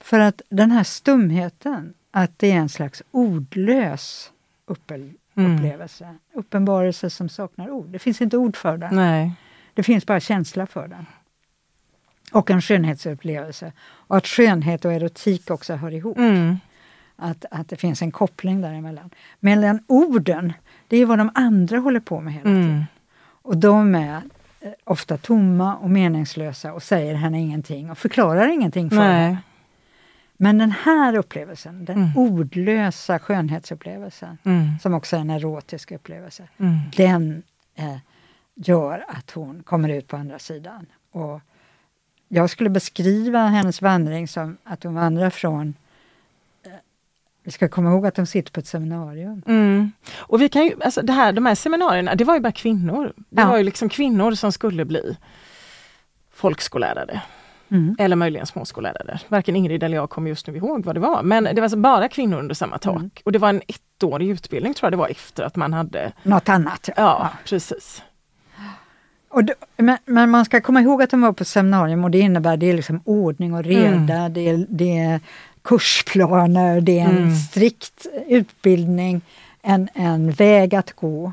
För 0.00 0.20
att 0.20 0.42
den 0.48 0.70
här 0.70 0.84
stumheten, 0.84 1.94
att 2.10 2.38
det 2.38 2.50
är 2.50 2.56
en 2.56 2.68
slags 2.68 3.02
ordlös 3.10 4.32
mm. 4.68 5.56
upplevelse, 5.56 6.04
mm. 6.04 6.18
uppenbarelse 6.32 7.10
som 7.10 7.28
saknar 7.28 7.70
ord. 7.70 7.86
Det 7.86 7.98
finns 7.98 8.20
inte 8.20 8.36
ord 8.36 8.56
för 8.56 8.76
den. 8.76 8.96
Nej. 8.96 9.32
Det 9.74 9.82
finns 9.82 10.06
bara 10.06 10.20
känsla 10.20 10.66
för 10.66 10.88
den. 10.88 11.06
Och 12.32 12.50
en 12.50 12.62
skönhetsupplevelse. 12.62 13.72
Och 13.80 14.16
att 14.16 14.26
skönhet 14.26 14.84
och 14.84 14.92
erotik 14.92 15.50
också 15.50 15.74
hör 15.74 15.94
ihop. 15.94 16.18
Mm. 16.18 16.56
Att, 17.16 17.44
att 17.50 17.68
det 17.68 17.76
finns 17.76 18.02
en 18.02 18.12
koppling 18.12 18.60
däremellan. 18.60 19.10
Mellan 19.40 19.84
orden, 19.86 20.52
det 20.88 20.96
är 20.96 21.06
vad 21.06 21.18
de 21.18 21.30
andra 21.34 21.78
håller 21.78 22.00
på 22.00 22.20
med 22.20 22.32
hela 22.32 22.44
tiden. 22.44 22.64
Mm. 22.64 22.84
Och 23.42 23.56
de 23.56 23.94
är 23.94 24.22
ofta 24.84 25.16
tomma 25.16 25.76
och 25.76 25.90
meningslösa 25.90 26.72
och 26.72 26.82
säger 26.82 27.14
henne 27.14 27.40
ingenting 27.40 27.90
och 27.90 27.98
förklarar 27.98 28.48
ingenting 28.48 28.90
för 28.90 28.96
Nej. 28.96 29.24
henne. 29.24 29.38
Men 30.36 30.58
den 30.58 30.70
här 30.70 31.16
upplevelsen, 31.16 31.84
den 31.84 31.96
mm. 31.96 32.16
ordlösa 32.16 33.18
skönhetsupplevelsen, 33.18 34.38
mm. 34.44 34.78
som 34.82 34.94
också 34.94 35.16
är 35.16 35.20
en 35.20 35.30
erotisk 35.30 35.92
upplevelse, 35.92 36.48
mm. 36.58 36.78
den 36.96 37.42
eh, 37.74 37.96
gör 38.54 39.04
att 39.08 39.30
hon 39.30 39.62
kommer 39.62 39.88
ut 39.88 40.08
på 40.08 40.16
andra 40.16 40.38
sidan. 40.38 40.86
Och 41.12 41.40
jag 42.28 42.50
skulle 42.50 42.70
beskriva 42.70 43.46
hennes 43.46 43.82
vandring 43.82 44.28
som 44.28 44.56
att 44.64 44.84
hon 44.84 44.94
vandrar 44.94 45.30
från 45.30 45.74
vi 47.44 47.50
ska 47.50 47.68
komma 47.68 47.90
ihåg 47.90 48.06
att 48.06 48.14
de 48.14 48.26
sitter 48.26 48.52
på 48.52 48.60
ett 48.60 48.66
seminarium. 48.66 49.42
Mm. 49.46 49.92
Och 50.16 50.42
vi 50.42 50.48
kan 50.48 50.64
ju, 50.64 50.72
alltså 50.84 51.02
det 51.02 51.12
här, 51.12 51.32
de 51.32 51.46
här 51.46 51.54
seminarierna, 51.54 52.14
det 52.14 52.24
var 52.24 52.34
ju 52.34 52.40
bara 52.40 52.52
kvinnor. 52.52 53.12
Det 53.16 53.42
ja. 53.42 53.48
var 53.48 53.56
ju 53.56 53.62
liksom 53.62 53.88
kvinnor 53.88 54.32
som 54.32 54.52
skulle 54.52 54.84
bli 54.84 55.16
folkskollärare. 56.32 57.22
Mm. 57.70 57.96
Eller 57.98 58.16
möjligen 58.16 58.46
småskollärare. 58.46 59.20
Varken 59.28 59.56
Ingrid 59.56 59.82
eller 59.82 59.96
jag 59.96 60.10
kommer 60.10 60.28
just 60.28 60.46
nu 60.46 60.56
ihåg 60.56 60.84
vad 60.84 60.96
det 60.96 61.00
var. 61.00 61.22
Men 61.22 61.44
det 61.44 61.54
var 61.54 61.62
alltså 61.62 61.78
bara 61.78 62.08
kvinnor 62.08 62.38
under 62.38 62.54
samma 62.54 62.78
tak. 62.78 62.96
Mm. 62.96 63.10
Och 63.24 63.32
det 63.32 63.38
var 63.38 63.48
en 63.48 63.62
ettårig 63.66 64.28
utbildning 64.28 64.74
tror 64.74 64.86
jag 64.86 64.92
det 64.92 64.96
var 64.96 65.08
efter 65.08 65.42
att 65.42 65.56
man 65.56 65.72
hade... 65.72 66.12
Något 66.22 66.48
annat. 66.48 66.88
Ja, 66.88 66.94
ja 66.96 67.30
precis. 67.44 68.02
Och 69.28 69.44
det, 69.44 69.54
men, 69.76 69.98
men, 70.04 70.30
man 70.30 70.44
ska 70.44 70.60
komma 70.60 70.80
ihåg 70.80 71.02
att 71.02 71.10
de 71.10 71.20
var 71.20 71.32
på 71.32 71.44
seminarium 71.44 72.04
och 72.04 72.10
det 72.10 72.18
innebär 72.18 72.56
det 72.56 72.66
är 72.66 72.74
liksom 72.74 73.00
ordning 73.04 73.54
och 73.54 73.64
reda, 73.64 74.14
mm. 74.14 74.32
det, 74.32 74.48
är, 74.48 74.66
det 74.68 74.98
är 74.98 75.20
kursplaner, 75.64 76.80
det 76.80 76.98
är 76.98 77.04
en 77.04 77.16
mm. 77.16 77.36
strikt 77.36 78.06
utbildning, 78.28 79.20
en, 79.62 79.88
en 79.94 80.30
väg 80.30 80.74
att 80.74 80.92
gå. 80.92 81.32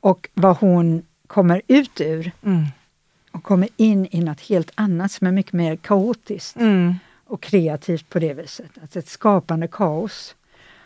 Och 0.00 0.28
vad 0.34 0.56
hon 0.56 1.02
kommer 1.26 1.62
ut 1.68 2.00
ur 2.00 2.32
mm. 2.44 2.64
och 3.30 3.42
kommer 3.42 3.68
in 3.76 4.08
i 4.10 4.20
något 4.20 4.40
helt 4.40 4.70
annat 4.74 5.12
som 5.12 5.26
är 5.26 5.32
mycket 5.32 5.52
mer 5.52 5.76
kaotiskt 5.76 6.56
mm. 6.56 6.94
och 7.24 7.42
kreativt 7.42 8.08
på 8.08 8.18
det 8.18 8.34
viset. 8.34 8.70
Alltså 8.82 8.98
ett 8.98 9.08
skapande 9.08 9.68
kaos. 9.68 10.34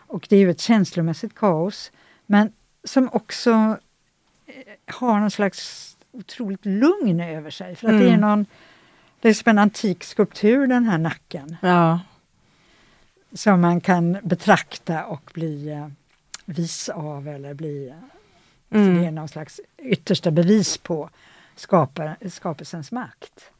Och 0.08 0.26
det 0.28 0.36
är 0.36 0.40
ju 0.40 0.50
ett 0.50 0.60
känslomässigt 0.60 1.34
kaos, 1.34 1.92
men 2.26 2.52
som 2.84 3.08
också 3.12 3.50
eh, 4.46 4.94
har 4.94 5.20
någon 5.20 5.30
slags 5.30 5.96
otroligt 6.12 6.66
lugn 6.66 7.20
över 7.20 7.50
sig. 7.50 7.76
För 7.76 7.88
att 7.88 7.98
det 7.98 8.04
är 8.04 8.08
mm. 8.08 8.20
någon, 8.20 8.46
det 9.20 9.28
är 9.28 9.34
som 9.34 9.50
en 9.50 9.58
antik 9.58 10.04
skulptur 10.04 10.66
den 10.66 10.84
här 10.84 10.98
nacken. 10.98 11.56
Ja. 11.62 12.00
Som 13.36 13.60
man 13.60 13.80
kan 13.80 14.18
betrakta 14.22 15.04
och 15.04 15.30
bli 15.34 15.68
eh, 15.68 15.88
vis 16.44 16.88
av 16.88 17.28
eller 17.28 17.54
bli... 17.54 17.88
Eh, 18.70 18.80
mm. 18.80 18.98
det 18.98 19.06
är 19.06 19.10
någon 19.10 19.28
slags 19.28 19.60
yttersta 19.78 20.30
bevis 20.30 20.78
på 20.78 21.10
skapar, 21.56 22.16
skapelsens 22.30 22.92
makt. 22.92 23.50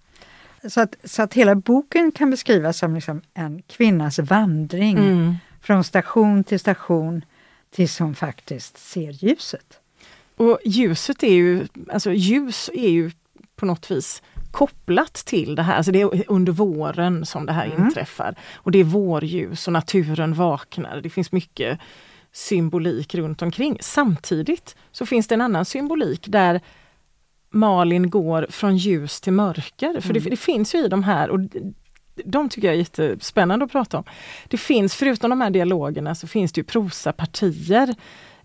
Så 0.69 0.81
att, 0.81 0.97
så 1.05 1.23
att 1.23 1.35
hela 1.35 1.55
boken 1.55 2.13
kan 2.13 2.31
beskrivas 2.31 2.79
som 2.79 2.95
liksom 2.95 3.23
en 3.35 3.63
kvinnas 3.63 4.19
vandring 4.19 4.99
mm. 4.99 5.35
från 5.61 5.85
station 5.85 6.45
till 6.45 6.61
station 6.61 7.25
tills 7.71 7.99
hon 7.99 8.15
faktiskt 8.15 8.79
ser 8.79 9.11
ljuset. 9.11 9.81
Och 10.37 10.59
ljuset 10.65 11.23
är 11.23 11.33
ju, 11.33 11.67
alltså 11.89 12.13
ljus 12.13 12.71
är 12.75 12.91
ju 12.91 13.11
på 13.57 13.67
något 13.67 13.91
vis 13.91 14.23
kopplat 14.57 15.15
till 15.15 15.55
det 15.55 15.63
här, 15.63 15.77
alltså 15.77 15.93
det 15.93 16.01
är 16.01 16.25
under 16.29 16.53
våren 16.53 17.27
som 17.27 17.47
det 17.47 17.53
här 17.53 17.67
mm. 17.67 17.85
inträffar. 17.85 18.35
Och 18.55 18.71
det 18.71 18.79
är 18.79 18.85
vårljus 18.85 19.67
och 19.67 19.73
naturen 19.73 20.35
vaknar. 20.35 21.01
Det 21.01 21.11
finns 21.11 21.33
mycket 21.33 21.79
symbolik 22.33 23.15
runt 23.15 23.43
omkring. 23.43 23.79
Samtidigt 23.81 24.77
så 24.93 25.07
finns 25.07 25.29
det 25.29 25.35
en 25.35 25.41
annan 25.41 25.65
symbolik 25.65 26.25
där 26.29 26.61
Malin 27.51 28.11
går 28.11 28.47
från 28.51 28.77
ljus 28.77 29.21
till 29.21 29.33
mörker. 29.33 29.91
Mm. 29.91 30.03
För 30.03 30.15
det, 30.15 30.21
det, 30.21 30.37
finns 30.37 30.75
ju 30.75 30.85
i 30.85 30.89
de 30.89 31.03
här, 31.03 31.31
och 31.31 31.41
de 32.25 32.49
tycker 32.49 32.69
jag 32.69 32.75
är 32.75 32.79
jättespännande 32.79 33.65
att 33.65 33.73
prata 33.73 33.99
om. 33.99 34.05
Det 34.49 34.59
finns, 34.59 34.95
förutom 34.95 35.31
de 35.31 35.41
här 35.41 35.51
dialogerna, 35.51 36.15
så 36.15 36.27
finns 36.27 36.53
det 36.53 36.59
ju 36.59 36.65
prosapartier 36.65 37.95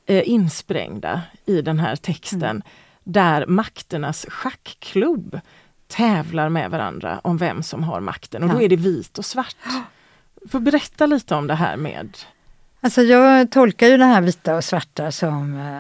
eh, 0.06 0.30
insprängda 0.30 1.22
i 1.46 1.62
den 1.62 1.80
här 1.80 1.96
texten 1.96 2.41
mm. 2.44 2.63
där 3.03 3.46
makternas 3.46 4.25
schackklubb 4.30 5.41
tävlar 5.91 6.50
med 6.50 6.71
varandra 6.71 7.21
om 7.24 7.38
vem 7.38 7.63
som 7.63 7.83
har 7.83 8.00
makten 8.00 8.43
och 8.43 8.50
då 8.50 8.62
är 8.62 8.69
det 8.69 8.75
vit 8.75 9.17
och 9.17 9.25
svart. 9.25 9.55
Får 10.51 10.60
berätta 10.60 11.05
lite 11.05 11.36
om 11.36 11.48
det 11.48 11.55
här 11.55 11.77
med... 11.77 12.17
Alltså 12.81 13.01
jag 13.01 13.51
tolkar 13.51 13.88
ju 13.88 13.98
det 13.98 14.05
här 14.05 14.21
vita 14.21 14.55
och 14.55 14.63
svarta 14.63 15.12
som 15.12 15.60
eh, 15.60 15.79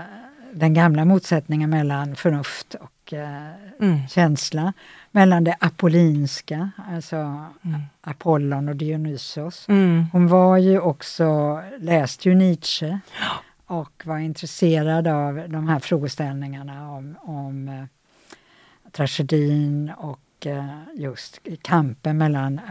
den 0.53 0.73
gamla 0.73 1.05
motsättningen 1.05 1.69
mellan 1.69 2.15
förnuft 2.15 2.75
och 2.75 3.13
eh, 3.13 3.51
mm. 3.79 4.07
känsla. 4.07 4.73
Mellan 5.11 5.43
det 5.43 5.55
apollinska, 5.59 6.71
alltså 6.91 7.15
mm. 7.15 7.81
Apollon 8.01 8.69
och 8.69 8.75
Dionysos. 8.75 9.65
Mm. 9.69 10.05
Hon 10.11 10.27
var 10.27 10.57
ju 10.57 10.79
också, 10.79 11.59
läste 11.79 12.29
ju 12.29 12.35
Nietzsche 12.35 12.99
och 13.65 14.03
var 14.05 14.17
intresserad 14.17 15.07
av 15.07 15.45
de 15.49 15.67
här 15.67 15.79
frågeställningarna 15.79 16.91
om, 16.91 17.15
om 17.21 17.69
eh, 17.69 17.85
tragedin 18.91 19.91
och 19.97 20.47
eh, 20.47 20.79
just 20.95 21.39
kampen 21.61 22.17
mellan 22.17 22.59
eh, 22.59 22.63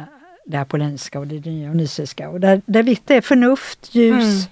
det 0.46 0.56
apollinska 0.56 1.18
och 1.18 1.26
det 1.26 1.38
dionysiska. 1.38 2.28
Och 2.28 2.40
där, 2.40 2.62
där 2.66 2.82
vitt 2.82 3.10
är 3.10 3.20
förnuft, 3.20 3.94
ljus 3.94 4.44
mm. 4.44 4.50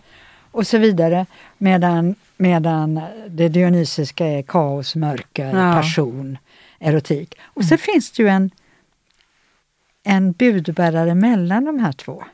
och 0.51 0.67
så 0.67 0.79
vidare 0.79 1.27
medan, 1.59 2.15
medan 2.37 3.01
det 3.29 3.49
dionysiska 3.49 4.27
är 4.27 4.43
kaos, 4.43 4.97
mörker, 4.97 5.47
ja. 5.47 5.73
passion, 5.73 6.39
erotik. 6.79 7.35
Och 7.41 7.63
mm. 7.63 7.69
så 7.69 7.77
finns 7.77 8.11
det 8.11 8.23
ju 8.23 8.29
en, 8.29 8.51
en 10.03 10.33
budbärare 10.33 11.15
mellan 11.15 11.65
de 11.65 11.79
här 11.79 11.93
två. 11.93 12.25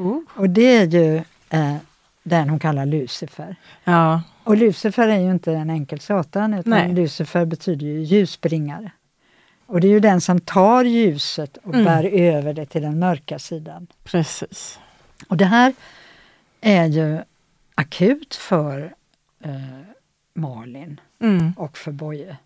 Uh. 0.00 0.18
Och 0.28 0.50
det 0.50 0.76
är 0.76 0.86
ju 0.86 1.16
eh, 1.50 1.76
den 2.22 2.50
hon 2.50 2.58
kallar 2.58 2.86
Lucifer. 2.86 3.56
Ja. 3.84 4.22
Och 4.44 4.56
Lucifer 4.56 5.08
är 5.08 5.18
ju 5.18 5.30
inte 5.30 5.52
en 5.52 5.70
enkel 5.70 6.00
satan 6.00 6.54
utan 6.54 6.70
Nej. 6.70 6.94
Lucifer 6.94 7.44
betyder 7.44 7.86
ju 7.86 8.00
ljusbringare. 8.00 8.90
Och 9.66 9.80
det 9.80 9.86
är 9.86 9.90
ju 9.90 10.00
den 10.00 10.20
som 10.20 10.40
tar 10.40 10.84
ljuset 10.84 11.56
och 11.56 11.74
mm. 11.74 11.84
bär 11.84 12.04
över 12.04 12.54
det 12.54 12.66
till 12.66 12.82
den 12.82 12.98
mörka 12.98 13.38
sidan. 13.38 13.86
Precis. 14.04 14.78
Och 15.28 15.36
det 15.36 15.44
här 15.44 15.74
är 16.60 16.86
ju 16.86 17.20
akut 17.74 18.34
för 18.34 18.94
eh, 19.40 19.52
Malin 20.34 21.00
mm. 21.20 21.52
och 21.56 21.78
för 21.78 21.92
Boje. 21.92 22.36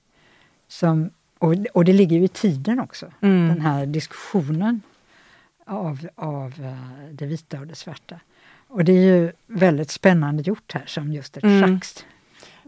Som, 0.69 1.11
och, 1.39 1.55
och 1.75 1.85
det 1.85 1.93
ligger 1.93 2.17
ju 2.17 2.25
i 2.25 2.29
tiden 2.29 2.81
också, 2.81 3.13
mm. 3.21 3.49
den 3.49 3.61
här 3.61 3.87
diskussionen 3.87 4.83
av, 5.67 6.09
av 6.15 6.61
uh, 6.61 7.13
det 7.13 7.27
vita 7.27 7.61
och 7.61 7.67
det 7.67 7.75
svarta. 7.75 8.21
Och 8.69 8.85
det 8.85 8.93
är 8.93 9.17
ju 9.17 9.33
väldigt 9.47 9.91
spännande 9.91 10.43
gjort 10.43 10.75
här 10.75 10.85
som 10.87 11.13
just 11.13 11.37
ett 11.37 11.45
mm. 11.45 11.81
schack. 11.81 12.05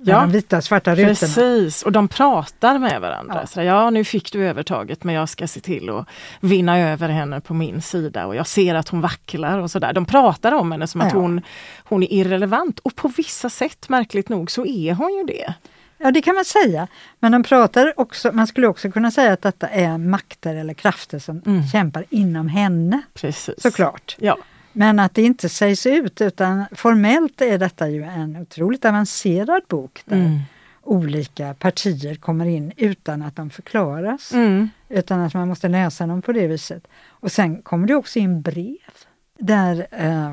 Ja, 0.04 0.20
de 0.20 0.32
vita 0.32 0.56
och 0.56 0.64
svarta 0.64 0.94
rutorna. 0.94 1.08
Precis, 1.08 1.82
och 1.82 1.92
de 1.92 2.08
pratar 2.08 2.78
med 2.78 3.00
varandra. 3.00 3.38
Ja. 3.40 3.46
Så 3.46 3.62
ja, 3.62 3.90
nu 3.90 4.04
fick 4.04 4.32
du 4.32 4.46
övertaget 4.46 5.04
men 5.04 5.14
jag 5.14 5.28
ska 5.28 5.46
se 5.46 5.60
till 5.60 5.90
att 5.90 6.08
vinna 6.40 6.78
över 6.78 7.08
henne 7.08 7.40
på 7.40 7.54
min 7.54 7.82
sida 7.82 8.26
och 8.26 8.36
jag 8.36 8.46
ser 8.46 8.74
att 8.74 8.88
hon 8.88 9.00
vacklar 9.00 9.58
och 9.58 9.70
sådär. 9.70 9.92
De 9.92 10.04
pratar 10.04 10.52
om 10.52 10.72
henne 10.72 10.86
som 10.86 11.00
att 11.00 11.12
ja. 11.12 11.20
hon, 11.20 11.40
hon 11.84 12.02
är 12.02 12.12
irrelevant 12.12 12.78
och 12.78 12.96
på 12.96 13.08
vissa 13.08 13.50
sätt, 13.50 13.88
märkligt 13.88 14.28
nog, 14.28 14.50
så 14.50 14.66
är 14.66 14.94
hon 14.94 15.14
ju 15.14 15.24
det. 15.24 15.54
Ja 15.98 16.10
det 16.10 16.22
kan 16.22 16.34
man 16.34 16.44
säga. 16.44 16.88
Men 17.20 17.32
de 17.32 17.42
pratar 17.42 17.92
också, 17.96 18.32
man 18.32 18.46
skulle 18.46 18.66
också 18.66 18.90
kunna 18.90 19.10
säga 19.10 19.32
att 19.32 19.42
detta 19.42 19.68
är 19.68 19.98
makter 19.98 20.54
eller 20.54 20.74
krafter 20.74 21.18
som 21.18 21.42
mm. 21.46 21.66
kämpar 21.66 22.04
inom 22.10 22.48
henne. 22.48 23.02
Precis. 23.14 23.62
Såklart. 23.62 24.16
Ja. 24.18 24.36
Men 24.78 24.98
att 24.98 25.14
det 25.14 25.22
inte 25.22 25.48
sägs 25.48 25.86
ut 25.86 26.20
utan 26.20 26.64
formellt 26.72 27.40
är 27.40 27.58
detta 27.58 27.88
ju 27.88 28.02
en 28.02 28.36
otroligt 28.36 28.84
avancerad 28.84 29.62
bok 29.68 30.02
där 30.04 30.16
mm. 30.16 30.40
olika 30.82 31.54
partier 31.54 32.14
kommer 32.14 32.46
in 32.46 32.72
utan 32.76 33.22
att 33.22 33.36
de 33.36 33.50
förklaras. 33.50 34.32
Mm. 34.32 34.68
Utan 34.88 35.20
att 35.20 35.34
man 35.34 35.48
måste 35.48 35.68
läsa 35.68 36.06
dem 36.06 36.22
på 36.22 36.32
det 36.32 36.46
viset. 36.46 36.86
Och 37.06 37.32
sen 37.32 37.62
kommer 37.62 37.86
det 37.86 37.94
också 37.94 38.18
in 38.18 38.42
brev 38.42 38.94
där 39.38 39.86
eh, 39.90 40.32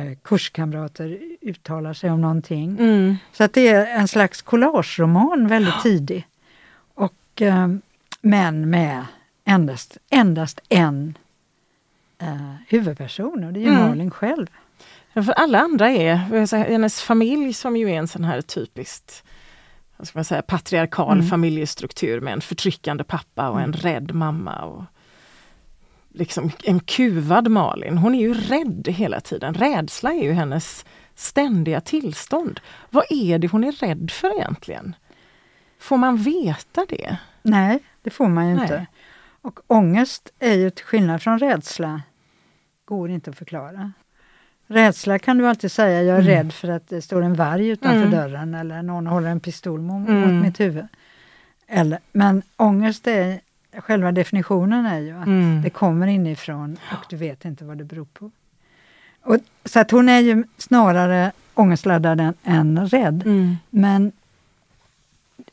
eh 0.00 0.16
kurskamrater 0.22 1.18
uttalar 1.40 1.92
sig 1.92 2.10
om 2.10 2.20
någonting. 2.20 2.76
Mm. 2.78 3.16
Så 3.32 3.44
att 3.44 3.52
det 3.52 3.68
är 3.68 3.86
en 3.86 4.08
slags 4.08 4.42
collageroman 4.42 5.48
väldigt 5.48 5.82
tidig. 5.82 6.26
Och, 6.94 7.42
eh, 7.42 7.68
men 8.20 8.70
med 8.70 9.04
endast, 9.44 9.98
endast 10.10 10.60
en 10.68 11.14
eh, 12.20 12.54
huvudperson 12.68 13.44
och 13.44 13.52
det 13.52 13.60
är 13.60 13.64
ju 13.64 13.68
mm. 13.68 13.88
Malin 13.88 14.10
själv. 14.10 14.46
Ja, 15.12 15.22
för 15.22 15.32
alla 15.32 15.58
andra 15.58 15.90
är, 15.90 16.14
hennes 16.56 17.00
familj 17.00 17.52
som 17.52 17.76
ju 17.76 17.90
är 17.90 17.98
en 17.98 18.08
sån 18.08 18.24
här 18.24 18.42
typiskt 18.42 19.24
vad 20.00 20.08
ska 20.08 20.18
man 20.18 20.24
säga, 20.24 20.42
patriarkal 20.42 21.12
mm. 21.12 21.26
familjestruktur 21.26 22.20
med 22.20 22.32
en 22.32 22.40
förtryckande 22.40 23.04
pappa 23.04 23.50
och 23.50 23.60
en 23.60 23.64
mm. 23.64 23.76
rädd 23.76 24.14
mamma. 24.14 24.62
Och 24.62 24.84
liksom 26.08 26.50
en 26.64 26.80
kuvad 26.80 27.48
Malin. 27.48 27.98
Hon 27.98 28.14
är 28.14 28.20
ju 28.20 28.34
rädd 28.34 28.88
hela 28.88 29.20
tiden. 29.20 29.54
Rädsla 29.54 30.12
är 30.12 30.22
ju 30.22 30.32
hennes 30.32 30.84
ständiga 31.14 31.80
tillstånd. 31.80 32.60
Vad 32.90 33.04
är 33.10 33.38
det 33.38 33.48
hon 33.48 33.64
är 33.64 33.72
rädd 33.72 34.10
för 34.10 34.36
egentligen? 34.36 34.94
Får 35.78 35.96
man 35.96 36.16
veta 36.16 36.86
det? 36.88 37.16
Nej, 37.42 37.78
det 38.02 38.10
får 38.10 38.28
man 38.28 38.48
ju 38.48 38.54
Nej. 38.54 38.62
inte. 38.62 38.86
Och 39.42 39.60
ångest 39.66 40.32
är 40.38 40.54
ju 40.54 40.70
till 40.70 40.84
skillnad 40.84 41.22
från 41.22 41.38
rädsla 41.38 42.02
går 42.90 43.10
inte 43.10 43.30
att 43.30 43.36
förklara. 43.36 43.92
Rädsla 44.66 45.18
kan 45.18 45.38
du 45.38 45.46
alltid 45.46 45.72
säga, 45.72 46.02
jag 46.02 46.16
är 46.16 46.22
mm. 46.22 46.34
rädd 46.34 46.52
för 46.52 46.68
att 46.68 46.88
det 46.88 47.02
står 47.02 47.22
en 47.22 47.34
varg 47.34 47.68
utanför 47.68 48.06
mm. 48.06 48.10
dörren 48.10 48.54
eller 48.54 48.82
någon 48.82 49.06
håller 49.06 49.28
en 49.28 49.40
pistol 49.40 49.80
mot 49.80 50.08
mm. 50.08 50.40
mitt 50.40 50.60
huvud. 50.60 50.86
Eller, 51.66 51.98
men 52.12 52.42
ångest 52.56 53.06
är, 53.06 53.40
själva 53.72 54.12
definitionen 54.12 54.86
är 54.86 54.98
ju 54.98 55.16
att 55.16 55.26
mm. 55.26 55.62
det 55.62 55.70
kommer 55.70 56.06
inifrån 56.06 56.76
och 56.92 57.06
du 57.08 57.16
vet 57.16 57.44
inte 57.44 57.64
vad 57.64 57.78
det 57.78 57.84
beror 57.84 58.04
på. 58.04 58.30
Och, 59.22 59.36
så 59.64 59.80
att 59.80 59.90
hon 59.90 60.08
är 60.08 60.20
ju 60.20 60.44
snarare 60.56 61.32
ångestladdad 61.54 62.20
än, 62.20 62.34
än 62.44 62.88
rädd. 62.88 63.22
Mm. 63.26 63.56
Men 63.70 64.12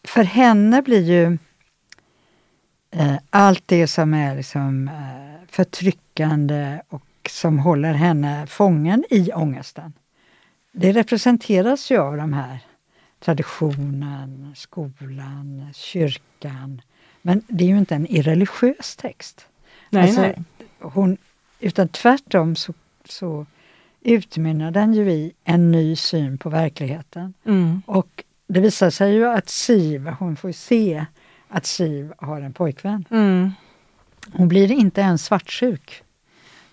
för 0.03 0.24
henne 0.24 0.82
blir 0.82 1.01
ju 1.01 1.38
eh, 2.91 3.17
allt 3.29 3.63
det 3.65 3.88
som 3.88 4.13
är 4.13 4.36
liksom, 4.36 4.88
eh, 4.88 5.46
förtryckande 5.50 6.82
och 6.89 7.06
som 7.29 7.60
håller 7.60 7.93
henne 7.93 8.48
fången 8.48 9.05
i 9.10 9.31
ångesten. 9.34 9.93
Det 10.72 10.91
representeras 10.91 11.91
ju 11.91 11.98
av 11.98 12.17
de 12.17 12.34
här 12.34 12.60
traditionen, 13.19 14.53
skolan, 14.55 15.69
kyrkan. 15.74 16.81
Men 17.22 17.41
det 17.48 17.63
är 17.63 17.67
ju 17.67 17.77
inte 17.77 17.96
en 17.96 18.07
irreligiös 18.07 18.96
text. 18.96 19.48
Nej, 19.89 20.03
alltså, 20.03 20.22
nej. 20.22 20.43
Hon, 20.79 21.17
utan 21.60 21.88
tvärtom 21.88 22.55
så, 22.55 22.74
så 23.05 23.46
utmynnar 24.01 24.72
den 24.72 24.93
ju 24.93 25.12
i 25.12 25.34
en 25.43 25.72
ny 25.72 25.96
syn 25.96 26.38
på 26.38 26.50
verkligheten. 26.50 27.34
Mm. 27.46 27.81
Och 27.86 28.24
det 28.48 28.60
visar 28.60 28.89
sig 28.89 29.13
ju 29.13 29.27
att 29.27 29.50
Siv, 29.50 30.07
hon 30.07 30.36
får 30.36 30.51
se 30.51 31.05
att 31.48 31.65
Siv 31.65 32.13
har 32.17 32.41
en 32.41 32.53
pojkvän. 32.53 33.05
Mm. 33.10 33.51
Hon 34.34 34.48
blir 34.48 34.72
inte 34.72 35.01
ens 35.01 35.25
svartsjuk. 35.25 36.03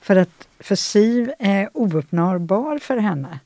För 0.05 0.17
att 0.17 0.49
för 0.59 0.75
Siv 0.75 1.33
är 1.39 1.69
ouppnåbar 1.73 2.79
för 2.79 2.97
henne. 2.97 3.39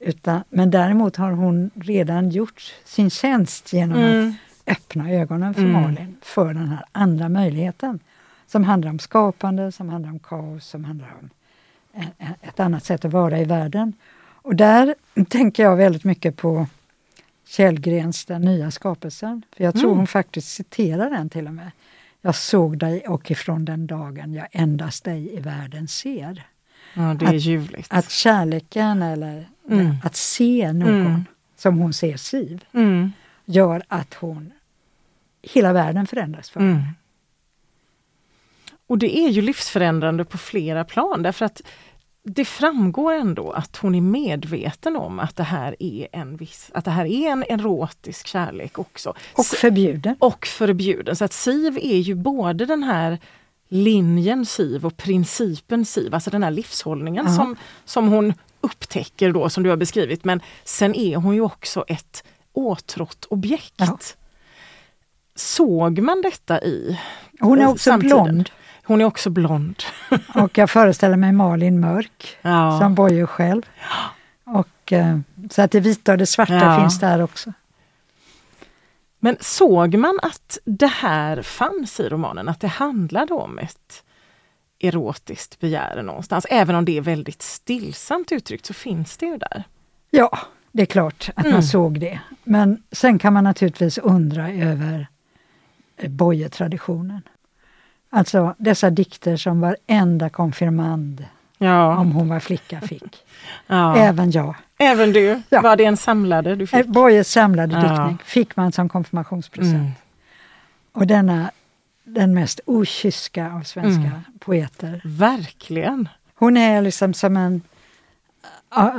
Utan, 0.00 0.40
men 0.48 0.70
däremot 0.70 1.16
har 1.16 1.30
hon 1.30 1.70
redan 1.74 2.30
gjort 2.30 2.74
sin 2.84 3.10
tjänst 3.10 3.72
genom 3.72 3.98
mm. 3.98 4.28
att 4.28 4.72
öppna 4.76 5.12
ögonen 5.12 5.54
för 5.54 5.62
mm. 5.62 5.72
Malin 5.72 6.16
för 6.22 6.46
den 6.46 6.68
här 6.68 6.84
andra 6.92 7.28
möjligheten. 7.28 8.00
Som 8.46 8.64
handlar 8.64 8.90
om 8.90 8.98
skapande, 8.98 9.72
som 9.72 9.88
handlar 9.88 10.10
om 10.10 10.18
kaos, 10.18 10.66
som 10.66 10.84
handlar 10.84 11.14
om 11.20 11.30
ett 12.42 12.60
annat 12.60 12.84
sätt 12.84 13.04
att 13.04 13.12
vara 13.12 13.38
i 13.38 13.44
världen. 13.44 13.92
Och 14.18 14.56
där 14.56 14.94
tänker 15.28 15.62
jag 15.62 15.76
väldigt 15.76 16.04
mycket 16.04 16.36
på 16.36 16.66
Källgrens 17.46 18.24
Den 18.24 18.42
nya 18.42 18.70
skapelsen. 18.70 19.42
För 19.56 19.64
Jag 19.64 19.74
tror 19.74 19.84
mm. 19.84 19.96
hon 19.96 20.06
faktiskt 20.06 20.48
citerar 20.48 21.10
den 21.10 21.28
till 21.28 21.46
och 21.46 21.54
med. 21.54 21.70
Jag 22.26 22.34
såg 22.34 22.78
dig 22.78 23.08
och 23.08 23.30
ifrån 23.30 23.64
den 23.64 23.86
dagen 23.86 24.34
jag 24.34 24.48
endast 24.52 25.04
dig 25.04 25.36
i 25.36 25.40
världen 25.40 25.88
ser. 25.88 26.42
Ja, 26.94 27.14
det 27.14 27.26
är 27.26 27.32
ljuvligt. 27.32 27.88
Att 27.90 28.10
kärleken 28.10 29.02
eller 29.02 29.48
mm. 29.70 29.96
att 30.04 30.16
se 30.16 30.72
någon 30.72 31.06
mm. 31.06 31.24
som 31.56 31.78
hon 31.78 31.92
ser 31.92 32.16
Siv 32.16 32.64
mm. 32.72 33.12
gör 33.44 33.82
att 33.88 34.14
hon 34.14 34.52
hela 35.42 35.72
världen 35.72 36.06
förändras 36.06 36.50
för 36.50 36.60
mm. 36.60 36.82
Och 38.86 38.98
det 38.98 39.18
är 39.18 39.28
ju 39.28 39.42
livsförändrande 39.42 40.24
på 40.24 40.38
flera 40.38 40.84
plan 40.84 41.22
därför 41.22 41.44
att 41.44 41.62
det 42.26 42.44
framgår 42.44 43.12
ändå 43.12 43.50
att 43.50 43.76
hon 43.76 43.94
är 43.94 44.00
medveten 44.00 44.96
om 44.96 45.20
att 45.20 45.36
det 45.36 45.42
här 45.42 45.76
är 45.78 46.08
en 46.12 46.36
viss, 46.36 46.70
att 46.74 46.84
det 46.84 46.90
här 46.90 47.04
är 47.04 47.30
en 47.30 47.44
erotisk 47.48 48.26
kärlek 48.26 48.78
också. 48.78 49.14
Och 49.34 49.46
förbjuden. 49.46 50.16
Och 50.18 50.46
förbjuden. 50.46 51.16
Så 51.16 51.24
att 51.24 51.32
Siv 51.32 51.78
är 51.82 51.98
ju 51.98 52.14
både 52.14 52.66
den 52.66 52.82
här 52.82 53.18
linjen 53.68 54.46
Siv 54.46 54.86
och 54.86 54.96
principen 54.96 55.84
Siv, 55.84 56.14
alltså 56.14 56.30
den 56.30 56.42
här 56.42 56.50
livshållningen 56.50 57.34
som, 57.34 57.56
som 57.84 58.08
hon 58.08 58.34
upptäcker 58.60 59.32
då 59.32 59.48
som 59.48 59.62
du 59.62 59.70
har 59.70 59.76
beskrivit. 59.76 60.24
Men 60.24 60.40
sen 60.64 60.94
är 60.94 61.16
hon 61.16 61.34
ju 61.34 61.40
också 61.40 61.84
ett 61.88 62.24
åtrått 62.52 63.24
objekt. 63.24 63.74
Ja. 63.76 63.98
Såg 65.34 65.98
man 65.98 66.22
detta 66.22 66.62
i 66.62 67.00
Hon 67.40 67.58
är 67.58 67.66
också 67.68 67.90
samtiden? 67.90 68.24
blond. 68.24 68.50
Hon 68.84 69.00
är 69.00 69.04
också 69.04 69.30
blond. 69.30 69.82
och 70.34 70.58
jag 70.58 70.70
föreställer 70.70 71.16
mig 71.16 71.32
Malin 71.32 71.80
Mörk, 71.80 72.36
ja. 72.42 72.78
som 72.80 72.94
Boye 72.94 73.26
själv. 73.26 73.62
Och, 74.44 74.92
eh, 74.92 75.18
så 75.50 75.62
att 75.62 75.70
det 75.70 75.80
vita 75.80 76.12
och 76.12 76.18
det 76.18 76.26
svarta 76.26 76.54
ja. 76.54 76.80
finns 76.80 77.00
där 77.00 77.22
också. 77.22 77.52
Men 79.18 79.36
såg 79.40 79.94
man 79.94 80.18
att 80.22 80.58
det 80.64 80.86
här 80.86 81.42
fanns 81.42 82.00
i 82.00 82.08
romanen, 82.08 82.48
att 82.48 82.60
det 82.60 82.68
handlade 82.68 83.34
om 83.34 83.58
ett 83.58 84.04
erotiskt 84.78 85.60
begär 85.60 86.02
någonstans? 86.02 86.46
Även 86.50 86.76
om 86.76 86.84
det 86.84 86.96
är 86.96 87.00
väldigt 87.00 87.42
stillsamt 87.42 88.32
uttryckt 88.32 88.66
så 88.66 88.74
finns 88.74 89.16
det 89.16 89.26
ju 89.26 89.36
där. 89.38 89.64
Ja, 90.10 90.38
det 90.72 90.82
är 90.82 90.86
klart 90.86 91.30
att 91.34 91.44
mm. 91.44 91.52
man 91.52 91.62
såg 91.62 92.00
det. 92.00 92.20
Men 92.44 92.82
sen 92.92 93.18
kan 93.18 93.32
man 93.32 93.44
naturligtvis 93.44 93.98
undra 93.98 94.50
över 94.50 95.06
Boye-traditionen. 96.08 97.22
Alltså 98.14 98.54
dessa 98.58 98.90
dikter 98.90 99.36
som 99.36 99.60
varenda 99.60 100.28
konfirmand, 100.28 101.24
ja. 101.58 101.96
om 101.96 102.12
hon 102.12 102.28
var 102.28 102.40
flicka, 102.40 102.80
fick. 102.80 103.02
Ja. 103.66 103.96
Även 103.96 104.30
jag. 104.30 104.54
Även 104.78 105.12
du? 105.12 105.42
Ja. 105.48 105.60
Var 105.60 105.76
det 105.76 105.84
en 105.84 105.96
samlade 105.96 106.56
du 106.56 106.66
fick? 106.66 106.80
Eh, 106.80 106.86
Boyes 106.86 107.32
samlade 107.32 107.74
ja. 107.74 107.80
diktning 107.80 108.18
fick 108.24 108.56
man 108.56 108.72
som 108.72 108.88
konfirmationspresent. 108.88 109.74
Mm. 109.74 109.92
Och 110.92 111.06
denna, 111.06 111.50
den 112.04 112.34
mest 112.34 112.60
okyska 112.66 113.52
av 113.52 113.62
svenska 113.62 114.02
mm. 114.02 114.20
poeter. 114.38 115.00
Verkligen! 115.04 116.08
Hon 116.34 116.56
är 116.56 116.82
liksom 116.82 117.14
som 117.14 117.36
en, 117.36 117.62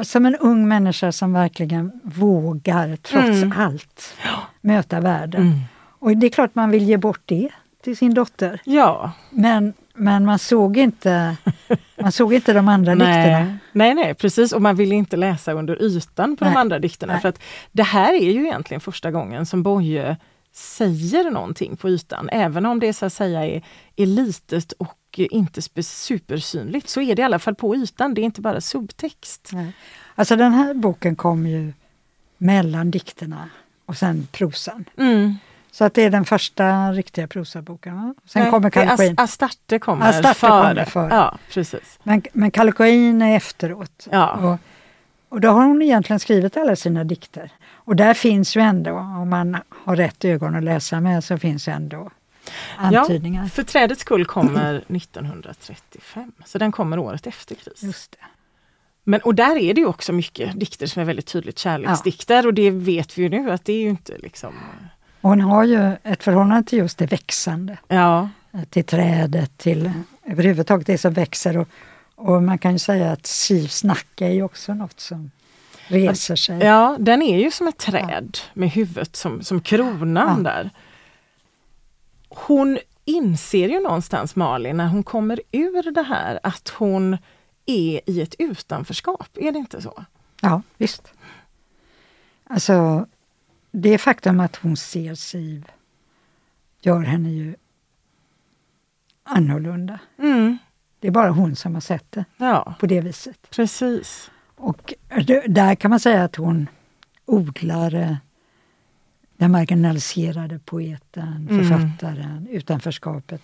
som 0.03 0.25
en 0.25 0.35
ung 0.35 0.67
människa 0.67 1.11
som 1.11 1.33
verkligen 1.33 2.01
vågar, 2.03 2.95
trots 2.95 3.43
mm. 3.43 3.53
allt, 3.57 4.13
möta 4.61 4.99
världen. 4.99 5.41
Mm. 5.41 5.59
Och 5.99 6.17
det 6.17 6.27
är 6.27 6.31
klart 6.31 6.55
man 6.55 6.69
vill 6.69 6.83
ge 6.83 6.97
bort 6.97 7.21
det 7.25 7.49
till 7.85 7.97
sin 7.97 8.13
dotter. 8.13 8.61
Ja. 8.63 9.11
Men, 9.29 9.73
men 9.93 10.25
man 10.25 10.39
såg 10.39 10.77
inte 10.77 11.37
man 11.95 12.11
såg 12.11 12.33
inte 12.33 12.53
de 12.53 12.67
andra 12.67 12.95
nej. 12.95 13.07
dikterna. 13.07 13.57
Nej, 13.71 13.93
nej, 13.95 14.13
precis. 14.13 14.51
Och 14.51 14.61
man 14.61 14.75
vill 14.75 14.91
inte 14.91 15.17
läsa 15.17 15.53
under 15.53 15.81
ytan 15.81 16.37
på 16.37 16.45
nej. 16.45 16.53
de 16.53 16.59
andra 16.59 16.79
dikterna. 16.79 17.13
Nej. 17.13 17.21
För 17.21 17.29
att 17.29 17.39
det 17.71 17.83
här 17.83 18.13
är 18.13 18.31
ju 18.31 18.45
egentligen 18.45 18.81
första 18.81 19.11
gången 19.11 19.45
som 19.45 19.63
Boye 19.63 20.17
säger 20.53 21.31
någonting 21.31 21.77
på 21.77 21.89
ytan. 21.89 22.29
Även 22.31 22.65
om 22.65 22.79
det 22.79 22.93
så 22.93 23.05
att 23.05 23.13
säga 23.13 23.45
är, 23.45 23.63
är 23.95 24.05
litet 24.05 24.71
och 24.71 25.19
inte 25.19 25.61
supersynligt 25.83 26.89
så 26.89 27.01
är 27.01 27.15
det 27.15 27.21
i 27.21 27.25
alla 27.25 27.39
fall 27.39 27.55
på 27.55 27.75
ytan. 27.75 28.13
Det 28.13 28.21
är 28.21 28.23
inte 28.23 28.41
bara 28.41 28.61
subtext. 28.61 29.49
Nej. 29.53 29.71
Alltså 30.15 30.35
den 30.35 30.53
här 30.53 30.73
boken 30.73 31.15
kom 31.15 31.47
ju 31.47 31.73
mellan 32.37 32.91
dikterna 32.91 33.49
och 33.85 33.97
sen 33.97 34.27
prosan. 34.31 34.85
Mm. 34.97 35.35
Så 35.75 35.83
att 35.83 35.93
det 35.93 36.01
är 36.01 36.09
den 36.09 36.25
första 36.25 36.91
riktiga 36.91 37.27
prosaboken. 37.27 37.95
Va? 37.95 38.15
Sen 38.25 38.41
Nej, 38.41 38.51
kommer 38.51 38.69
Kalkoin. 38.69 39.15
Astarte 39.17 39.79
kommer 39.79 40.09
Astarte 40.09 40.39
före. 40.39 40.73
Kommer 40.73 40.85
före. 40.85 41.15
Ja, 41.15 41.37
precis. 41.53 41.99
Men, 42.03 42.23
men 42.33 42.51
Kalkoin 42.51 43.21
är 43.21 43.35
efteråt. 43.35 44.07
Ja. 44.11 44.31
Och, 44.31 44.59
och 45.29 45.41
då 45.41 45.49
har 45.49 45.65
hon 45.65 45.81
egentligen 45.81 46.19
skrivit 46.19 46.57
alla 46.57 46.75
sina 46.75 47.03
dikter. 47.03 47.51
Och 47.71 47.95
där 47.95 48.13
finns 48.13 48.57
ju 48.57 48.61
ändå, 48.61 48.91
om 48.97 49.29
man 49.29 49.57
har 49.69 49.95
rätt 49.95 50.25
ögon 50.25 50.55
att 50.55 50.63
läsa 50.63 50.99
med, 50.99 51.23
så 51.23 51.37
finns 51.37 51.67
ändå 51.67 52.11
antydningar. 52.77 53.43
Ja, 53.43 53.49
för 53.49 53.63
Trädets 53.63 54.01
skull 54.01 54.25
kommer 54.25 54.75
1935, 54.75 56.31
så 56.45 56.57
den 56.57 56.71
kommer 56.71 56.99
året 56.99 57.27
efter 57.27 57.55
kris. 57.55 57.83
Just 57.83 58.11
det. 58.11 58.17
Men, 59.03 59.21
och 59.21 59.35
där 59.35 59.57
är 59.57 59.73
det 59.73 59.81
ju 59.81 59.87
också 59.87 60.13
mycket 60.13 60.59
dikter 60.59 60.87
som 60.87 61.01
är 61.01 61.05
väldigt 61.05 61.27
tydligt 61.27 61.59
kärleksdikter 61.59 62.43
ja. 62.43 62.47
och 62.47 62.53
det 62.53 62.71
vet 62.71 63.17
vi 63.17 63.21
ju 63.21 63.29
nu 63.29 63.51
att 63.51 63.65
det 63.65 63.73
är 63.73 63.81
ju 63.81 63.89
inte 63.89 64.17
liksom 64.17 64.53
hon 65.29 65.41
har 65.41 65.63
ju 65.63 65.91
ett 66.03 66.23
förhållande 66.23 66.69
till 66.69 66.79
just 66.79 66.97
det 66.97 67.05
växande. 67.05 67.77
Ja. 67.87 68.29
Till 68.69 68.85
trädet, 68.85 69.57
till 69.57 69.91
överhuvudtaget 70.25 70.87
det 70.87 70.97
som 70.97 71.13
växer. 71.13 71.57
Och, 71.57 71.67
och 72.15 72.43
man 72.43 72.57
kan 72.57 72.71
ju 72.71 72.79
säga 72.79 73.11
att 73.11 73.25
Sivs 73.25 73.83
nacke 73.83 74.25
är 74.25 74.31
ju 74.31 74.43
också 74.43 74.73
något 74.73 74.99
som 74.99 75.31
reser 75.87 76.35
sig. 76.35 76.59
Ja, 76.59 76.97
den 76.99 77.21
är 77.21 77.39
ju 77.39 77.51
som 77.51 77.67
ett 77.67 77.77
träd 77.77 78.37
ja. 78.37 78.51
med 78.53 78.69
huvudet 78.69 79.15
som, 79.15 79.43
som 79.43 79.61
kronan 79.61 80.43
ja. 80.45 80.51
där. 80.51 80.69
Hon 82.29 82.79
inser 83.05 83.69
ju 83.69 83.79
någonstans 83.79 84.35
Malin 84.35 84.77
när 84.77 84.87
hon 84.87 85.03
kommer 85.03 85.41
ur 85.51 85.91
det 85.91 86.03
här 86.03 86.39
att 86.43 86.69
hon 86.69 87.17
är 87.65 88.01
i 88.09 88.21
ett 88.21 88.35
utanförskap, 88.39 89.29
är 89.35 89.51
det 89.51 89.59
inte 89.59 89.81
så? 89.81 90.03
Ja, 90.41 90.61
visst. 90.77 91.13
Alltså, 92.43 93.05
det 93.75 93.97
faktum 93.97 94.39
att 94.39 94.55
hon 94.55 94.77
ser 94.77 95.15
Siv 95.15 95.65
gör 96.81 97.01
henne 97.01 97.29
ju 97.29 97.55
annorlunda. 99.23 99.99
Mm. 100.19 100.57
Det 100.99 101.07
är 101.07 101.11
bara 101.11 101.29
hon 101.29 101.55
som 101.55 101.73
har 101.73 101.81
sett 101.81 102.11
det 102.11 102.25
ja. 102.37 102.75
på 102.79 102.85
det 102.85 103.01
viset. 103.01 103.49
Precis. 103.49 104.31
Och 104.55 104.93
där 105.47 105.75
kan 105.75 105.89
man 105.89 105.99
säga 105.99 106.23
att 106.23 106.35
hon 106.35 106.67
odlar 107.25 107.95
eh, 107.95 108.15
den 109.37 109.51
marginaliserade 109.51 110.59
poeten, 110.59 111.47
mm. 111.49 111.65
författaren, 111.65 112.47
utanförskapet. 112.51 113.41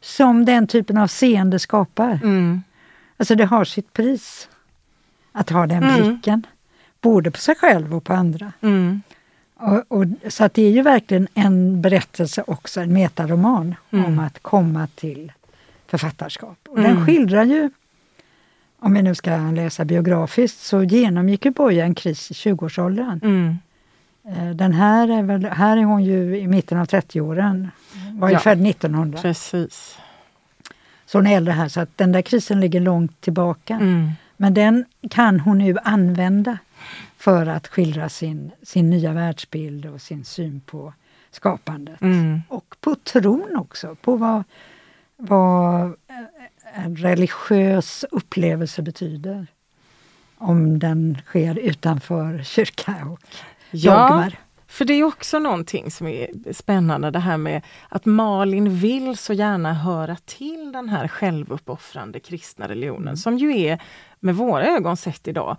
Som 0.00 0.44
den 0.44 0.66
typen 0.66 0.96
av 0.98 1.06
seende 1.06 1.58
skapar. 1.58 2.20
Mm. 2.22 2.62
Alltså 3.16 3.34
det 3.34 3.44
har 3.44 3.64
sitt 3.64 3.92
pris 3.92 4.48
att 5.32 5.50
ha 5.50 5.66
den 5.66 5.82
mm. 5.82 5.96
blicken. 5.96 6.46
Både 7.00 7.30
på 7.30 7.38
sig 7.38 7.54
själv 7.54 7.94
och 7.94 8.04
på 8.04 8.12
andra. 8.12 8.52
Mm. 8.60 9.02
Och, 9.58 9.82
och, 9.88 10.04
så 10.28 10.44
att 10.44 10.54
det 10.54 10.62
är 10.62 10.70
ju 10.70 10.82
verkligen 10.82 11.28
en 11.34 11.82
berättelse 11.82 12.44
också, 12.46 12.80
en 12.80 12.92
metaroman 12.92 13.74
mm. 13.90 14.04
om 14.04 14.18
att 14.18 14.42
komma 14.42 14.88
till 14.94 15.32
författarskap. 15.86 16.58
Och 16.68 16.78
mm. 16.78 16.94
Den 16.94 17.06
skildrar 17.06 17.44
ju, 17.44 17.70
om 18.78 18.94
vi 18.94 19.02
nu 19.02 19.14
ska 19.14 19.36
läsa 19.36 19.84
biografiskt, 19.84 20.60
så 20.60 20.82
genomgick 20.82 21.44
ju 21.44 21.50
Boye 21.50 21.82
en 21.82 21.94
kris 21.94 22.30
i 22.30 22.34
20-årsåldern. 22.34 23.20
Mm. 23.22 23.58
Eh, 24.28 24.56
den 24.56 24.72
här 24.72 25.08
är, 25.08 25.22
väl, 25.22 25.44
här 25.44 25.76
är 25.76 25.84
hon 25.84 26.04
ju 26.04 26.38
i 26.38 26.46
mitten 26.46 26.78
av 26.78 26.86
30-åren. 26.86 27.70
var 28.12 28.28
ju 28.28 28.34
Ja. 28.34 28.40
född 28.40 28.66
1900. 28.66 29.18
Precis. 29.22 29.98
Så 31.06 31.18
hon 31.18 31.26
är 31.26 31.36
äldre 31.36 31.52
här, 31.52 31.68
så 31.68 31.80
att 31.80 31.96
den 31.96 32.12
där 32.12 32.22
krisen 32.22 32.60
ligger 32.60 32.80
långt 32.80 33.20
tillbaka. 33.20 33.74
Mm. 33.74 34.10
Men 34.36 34.54
den 34.54 34.84
kan 35.10 35.40
hon 35.40 35.58
nu 35.58 35.76
använda 35.84 36.58
för 37.26 37.46
att 37.46 37.68
skildra 37.68 38.08
sin, 38.08 38.50
sin 38.62 38.90
nya 38.90 39.12
världsbild 39.12 39.86
och 39.86 40.00
sin 40.00 40.24
syn 40.24 40.60
på 40.60 40.92
skapandet. 41.30 42.00
Mm. 42.00 42.42
Och 42.48 42.76
på 42.80 42.94
tron 42.94 43.56
också, 43.56 43.94
på 43.94 44.16
vad, 44.16 44.44
vad 45.16 45.94
en 46.74 46.96
religiös 46.96 48.04
upplevelse 48.10 48.82
betyder. 48.82 49.46
Om 50.38 50.78
den 50.78 51.18
sker 51.26 51.58
utanför 51.58 52.42
kyrka 52.42 52.94
och 53.10 53.20
Ja, 53.70 54.08
dogmer. 54.08 54.38
för 54.66 54.84
det 54.84 54.94
är 54.94 55.04
också 55.04 55.38
någonting 55.38 55.90
som 55.90 56.06
är 56.06 56.52
spännande 56.52 57.10
det 57.10 57.18
här 57.18 57.36
med 57.36 57.62
att 57.88 58.04
Malin 58.04 58.78
vill 58.78 59.16
så 59.16 59.32
gärna 59.32 59.74
höra 59.74 60.16
till 60.24 60.72
den 60.72 60.88
här 60.88 61.08
självuppoffrande 61.08 62.20
kristna 62.20 62.68
religionen 62.68 63.16
som 63.16 63.38
ju 63.38 63.60
är 63.60 63.82
med 64.20 64.34
våra 64.36 64.66
ögon 64.66 64.96
sett 64.96 65.28
idag, 65.28 65.56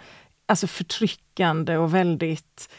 alltså 0.48 0.68
förtryckande 0.68 1.78
och 1.78 1.94
väldigt 1.94 2.70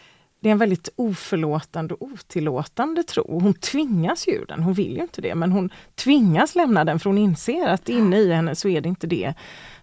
det 0.41 0.49
är 0.49 0.53
en 0.53 0.59
väldigt 0.59 0.89
oförlåtande 0.97 1.95
och 1.95 2.03
otillåtande 2.03 3.03
tro. 3.03 3.41
Hon 3.41 3.55
tvingas 3.55 4.29
ju 4.29 4.45
den, 4.45 4.63
hon 4.63 4.75
vill 4.75 4.97
ju 4.97 5.03
inte 5.03 5.21
det, 5.21 5.35
men 5.35 5.53
hon 5.53 5.71
tvingas 5.95 6.55
lämna 6.55 6.85
den 6.85 6.99
för 6.99 7.11
hon 7.11 7.19
inser 7.19 7.69
att 7.69 7.89
inne 7.89 8.19
i 8.19 8.33
henne 8.33 8.55
så 8.55 8.69
är 8.69 8.81
det 8.81 8.89
inte 8.89 9.07
det 9.07 9.35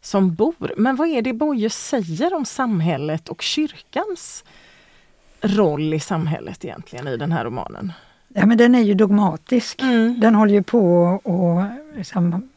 som 0.01 0.33
bor. 0.33 0.73
Men 0.77 0.95
vad 0.95 1.07
är 1.07 1.21
det 1.21 1.33
Boye 1.33 1.69
säger 1.69 2.33
om 2.33 2.45
samhället 2.45 3.29
och 3.29 3.41
kyrkans 3.41 4.43
roll 5.41 5.93
i 5.93 5.99
samhället 5.99 6.65
egentligen 6.65 7.07
i 7.07 7.17
den 7.17 7.31
här 7.31 7.45
romanen? 7.45 7.91
Ja, 8.27 8.45
men 8.45 8.57
den 8.57 8.75
är 8.75 8.81
ju 8.81 8.93
dogmatisk. 8.93 9.81
Mm. 9.81 10.19
Den 10.19 10.35
håller 10.35 10.53
ju 10.53 10.63
på 10.63 10.81
och 11.23 11.63
liksom 11.97 12.49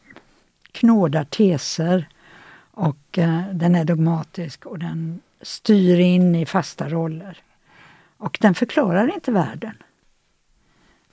knådar 0.71 1.23
teser. 1.23 2.07
Och 2.79 3.17
eh, 3.17 3.41
den 3.53 3.75
är 3.75 3.85
dogmatisk 3.85 4.65
och 4.65 4.79
den 4.79 5.19
styr 5.41 5.99
in 5.99 6.35
i 6.35 6.45
fasta 6.45 6.89
roller. 6.89 7.37
Och 8.17 8.37
den 8.41 8.55
förklarar 8.55 9.13
inte 9.13 9.31
världen. 9.31 9.73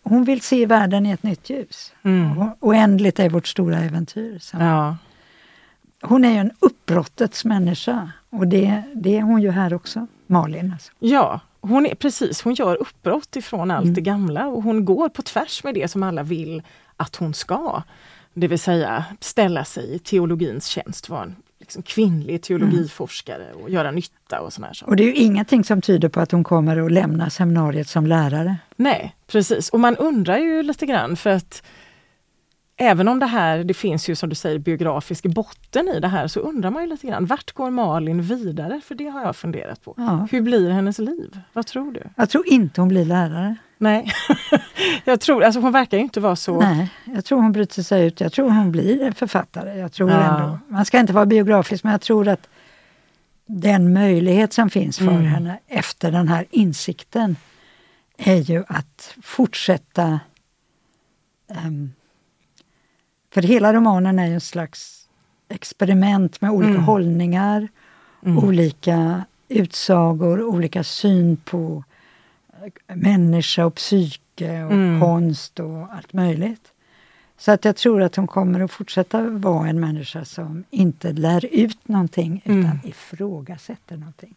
Hon 0.02 0.24
vill 0.24 0.40
se 0.40 0.66
världen 0.66 1.06
i 1.06 1.10
ett 1.10 1.22
nytt 1.22 1.50
ljus. 1.50 1.92
Mm. 2.02 2.38
Och 2.38 2.56
Oändligt 2.60 3.18
är 3.18 3.30
vårt 3.30 3.46
stora 3.46 3.78
äventyr. 3.78 4.42
Ja. 4.52 4.96
Hon 6.02 6.24
är 6.24 6.30
ju 6.30 6.38
en 6.38 6.50
uppbrottets 6.58 7.44
människa. 7.44 8.10
Och 8.30 8.46
det, 8.48 8.82
det 8.94 9.16
är 9.16 9.22
hon 9.22 9.42
ju 9.42 9.50
här 9.50 9.74
också, 9.74 10.06
Malin. 10.26 10.72
Alltså. 10.72 10.92
Ja, 10.98 11.40
hon 11.60 11.86
är 11.86 11.94
precis, 11.94 12.42
hon 12.42 12.54
gör 12.54 12.76
uppbrott 12.76 13.36
ifrån 13.36 13.70
allt 13.70 13.84
Mm. 13.84 13.94
det 13.94 14.00
gamla 14.00 14.46
och 14.46 14.62
hon 14.62 14.84
går 14.84 15.08
på 15.08 15.22
tvärs 15.22 15.64
med 15.64 15.74
det 15.74 15.88
som 15.88 16.02
alla 16.02 16.22
vill 16.22 16.62
att 16.96 17.16
hon 17.16 17.34
ska. 17.34 17.82
Det 18.34 18.48
vill 18.48 18.58
säga 18.58 19.04
ställa 19.20 19.64
sig 19.64 19.94
i 19.94 19.98
teologins 19.98 20.66
tjänst, 20.66 21.08
vara 21.08 21.22
en 21.22 21.36
liksom, 21.66 21.82
kvinnlig 21.82 22.42
teologiforskare 22.42 23.52
och 23.52 23.70
göra 23.70 23.90
nytta 23.90 24.40
och 24.40 24.52
här 24.64 24.72
saker. 24.72 24.90
Och 24.90 24.96
det 24.96 25.02
är 25.02 25.06
ju 25.06 25.14
ingenting 25.14 25.64
som 25.64 25.80
tyder 25.80 26.08
på 26.08 26.20
att 26.20 26.32
hon 26.32 26.44
kommer 26.44 26.76
att 26.76 26.92
lämna 26.92 27.30
seminariet 27.30 27.88
som 27.88 28.06
lärare. 28.06 28.56
Nej, 28.76 29.16
precis. 29.26 29.68
Och 29.68 29.80
man 29.80 29.96
undrar 29.96 30.38
ju 30.38 30.62
lite 30.62 30.86
grann 30.86 31.16
för 31.16 31.30
att 31.30 31.62
Även 32.78 33.08
om 33.08 33.18
det 33.18 33.26
här, 33.26 33.64
det 33.64 33.74
finns 33.74 34.08
ju 34.08 34.14
som 34.14 34.28
du 34.28 34.34
säger 34.34 34.58
biografisk 34.58 35.26
botten 35.26 35.88
i 35.88 36.00
det 36.00 36.08
här, 36.08 36.28
så 36.28 36.40
undrar 36.40 36.70
man 36.70 36.82
ju 36.82 36.88
lite 36.88 37.06
grann, 37.06 37.26
vart 37.26 37.52
går 37.52 37.70
Malin 37.70 38.22
vidare? 38.22 38.80
För 38.84 38.94
det 38.94 39.08
har 39.08 39.22
jag 39.22 39.36
funderat 39.36 39.84
på. 39.84 39.94
Ja. 39.96 40.28
Hur 40.30 40.40
blir 40.40 40.70
hennes 40.70 40.98
liv? 40.98 41.40
Vad 41.52 41.66
tror 41.66 41.92
du? 41.92 42.02
Jag 42.16 42.30
tror 42.30 42.46
inte 42.46 42.80
hon 42.80 42.88
blir 42.88 43.04
lärare. 43.04 43.56
Nej, 43.78 44.12
jag 45.04 45.20
tror, 45.20 45.44
alltså 45.44 45.60
hon 45.60 45.72
verkar 45.72 45.96
ju 45.96 46.02
inte 46.02 46.20
vara 46.20 46.36
så... 46.36 46.60
Nej, 46.60 46.88
jag 47.04 47.24
tror 47.24 47.42
hon 47.42 47.52
bryter 47.52 47.82
sig 47.82 48.06
ut. 48.06 48.20
Jag 48.20 48.32
tror 48.32 48.50
hon 48.50 48.72
blir 48.72 49.12
författare. 49.12 49.78
Jag 49.78 49.92
tror 49.92 50.10
Ja. 50.10 50.16
ändå, 50.36 50.58
man 50.68 50.84
ska 50.84 50.98
inte 50.98 51.12
vara 51.12 51.26
biografisk, 51.26 51.84
men 51.84 51.90
jag 51.92 52.00
tror 52.00 52.28
att 52.28 52.48
den 53.46 53.92
möjlighet 53.92 54.52
som 54.52 54.70
finns 54.70 54.98
för 54.98 55.04
Mm. 55.08 55.24
henne 55.26 55.58
efter 55.66 56.12
den 56.12 56.28
här 56.28 56.46
insikten 56.50 57.36
är 58.16 58.36
ju 58.36 58.64
att 58.68 59.14
fortsätta... 59.22 60.20
ehm, 61.50 61.92
för 63.34 63.42
hela 63.42 63.72
romanen 63.74 64.18
är 64.18 64.26
ju 64.26 64.34
en 64.34 64.40
slags 64.40 65.08
experiment 65.48 66.40
med 66.40 66.50
olika 66.50 66.70
Mm. 66.70 66.84
hållningar, 66.84 67.68
Mm. 68.26 68.44
olika 68.44 69.24
utsagor, 69.48 70.42
olika 70.42 70.84
syn 70.84 71.36
på 71.36 71.84
människa 72.94 73.64
och 73.66 73.74
psyke 73.74 74.62
och 74.64 74.72
Mm. 74.72 75.00
konst 75.00 75.60
och 75.60 75.94
allt 75.94 76.12
möjligt. 76.12 76.72
Så 77.38 77.52
att 77.52 77.64
jag 77.64 77.76
tror 77.76 78.02
att 78.02 78.16
hon 78.16 78.26
kommer 78.26 78.60
att 78.60 78.70
fortsätta 78.70 79.22
vara 79.22 79.68
en 79.68 79.80
människa 79.80 80.24
som 80.24 80.64
inte 80.70 81.12
lär 81.12 81.44
ut 81.52 81.88
någonting 81.88 82.42
utan 82.44 82.58
Mm. 82.64 82.78
ifrågasätter 82.84 83.96
någonting. 83.96 84.34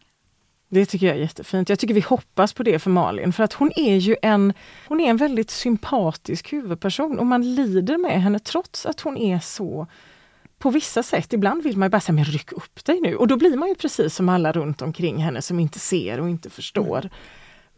Det 0.71 0.85
tycker 0.85 1.07
jag 1.07 1.15
är 1.15 1.19
jättefint. 1.19 1.69
Jag 1.69 1.79
tycker 1.79 1.93
vi 1.93 1.99
hoppas 2.01 2.53
på 2.53 2.63
det 2.63 2.79
för 2.79 2.89
Malin, 2.89 3.33
för 3.33 3.43
att 3.43 3.53
hon 3.53 3.71
är 3.75 3.95
ju 3.95 4.15
en, 4.21 4.53
hon 4.87 4.99
är 5.01 5.09
en 5.09 5.17
väldigt 5.17 5.49
sympatisk 5.51 6.53
huvudperson 6.53 7.19
och 7.19 7.25
man 7.25 7.55
lider 7.55 7.97
med 7.97 8.21
henne 8.21 8.39
trots 8.39 8.85
att 8.85 8.99
hon 9.01 9.17
är 9.17 9.39
så 9.39 9.87
på 10.57 10.69
vissa 10.69 11.03
sätt, 11.03 11.33
ibland 11.33 11.63
vill 11.63 11.77
man 11.77 11.85
ju 11.85 11.89
bara 11.89 11.99
säga 11.99 12.15
men 12.15 12.23
ryck 12.25 12.51
upp 12.51 12.85
dig 12.85 12.99
nu 13.01 13.15
och 13.15 13.27
då 13.27 13.37
blir 13.37 13.57
man 13.57 13.69
ju 13.69 13.75
precis 13.75 14.15
som 14.15 14.29
alla 14.29 14.51
runt 14.51 14.81
omkring 14.81 15.17
henne 15.17 15.41
som 15.41 15.59
inte 15.59 15.79
ser 15.79 16.19
och 16.19 16.29
inte 16.29 16.49
förstår. 16.49 17.09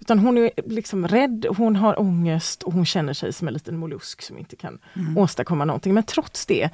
Utan 0.01 0.19
hon 0.19 0.37
är 0.37 0.51
liksom 0.65 1.07
rädd, 1.07 1.45
hon 1.57 1.75
har 1.75 1.99
ångest 1.99 2.63
och 2.63 2.73
hon 2.73 2.85
känner 2.85 3.13
sig 3.13 3.33
som 3.33 3.47
en 3.47 3.53
liten 3.53 3.77
mollusk 3.77 4.21
som 4.21 4.37
inte 4.37 4.55
kan 4.55 4.79
åstadkomma 5.17 5.65
någonting. 5.65 5.93
Men 5.93 6.03
trots 6.03 6.45
det 6.45 6.69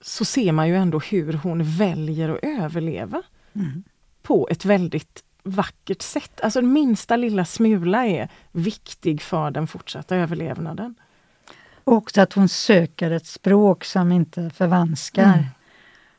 så 0.00 0.24
ser 0.24 0.52
man 0.52 0.68
ju 0.68 0.76
ändå 0.76 0.98
hur 0.98 1.32
hon 1.32 1.64
väljer 1.64 2.28
att 2.28 2.38
överleva 2.44 3.22
Mm. 3.52 3.82
på 4.22 4.48
ett 4.50 4.64
väldigt 4.64 5.24
vackert 5.42 6.02
sätt. 6.02 6.40
Alltså 6.40 6.60
den 6.60 6.72
minsta 6.72 7.16
lilla 7.16 7.44
smula 7.44 8.06
är 8.06 8.28
viktig 8.52 9.22
för 9.22 9.50
den 9.50 9.66
fortsatta 9.66 10.16
överlevnaden. 10.16 10.94
Och 11.84 11.92
också 11.94 12.20
att 12.20 12.32
hon 12.32 12.48
söker 12.48 13.10
ett 13.10 13.26
språk 13.26 13.84
som 13.84 14.12
inte 14.12 14.50
förvanskar. 14.50 15.24
Mm. 15.24 15.44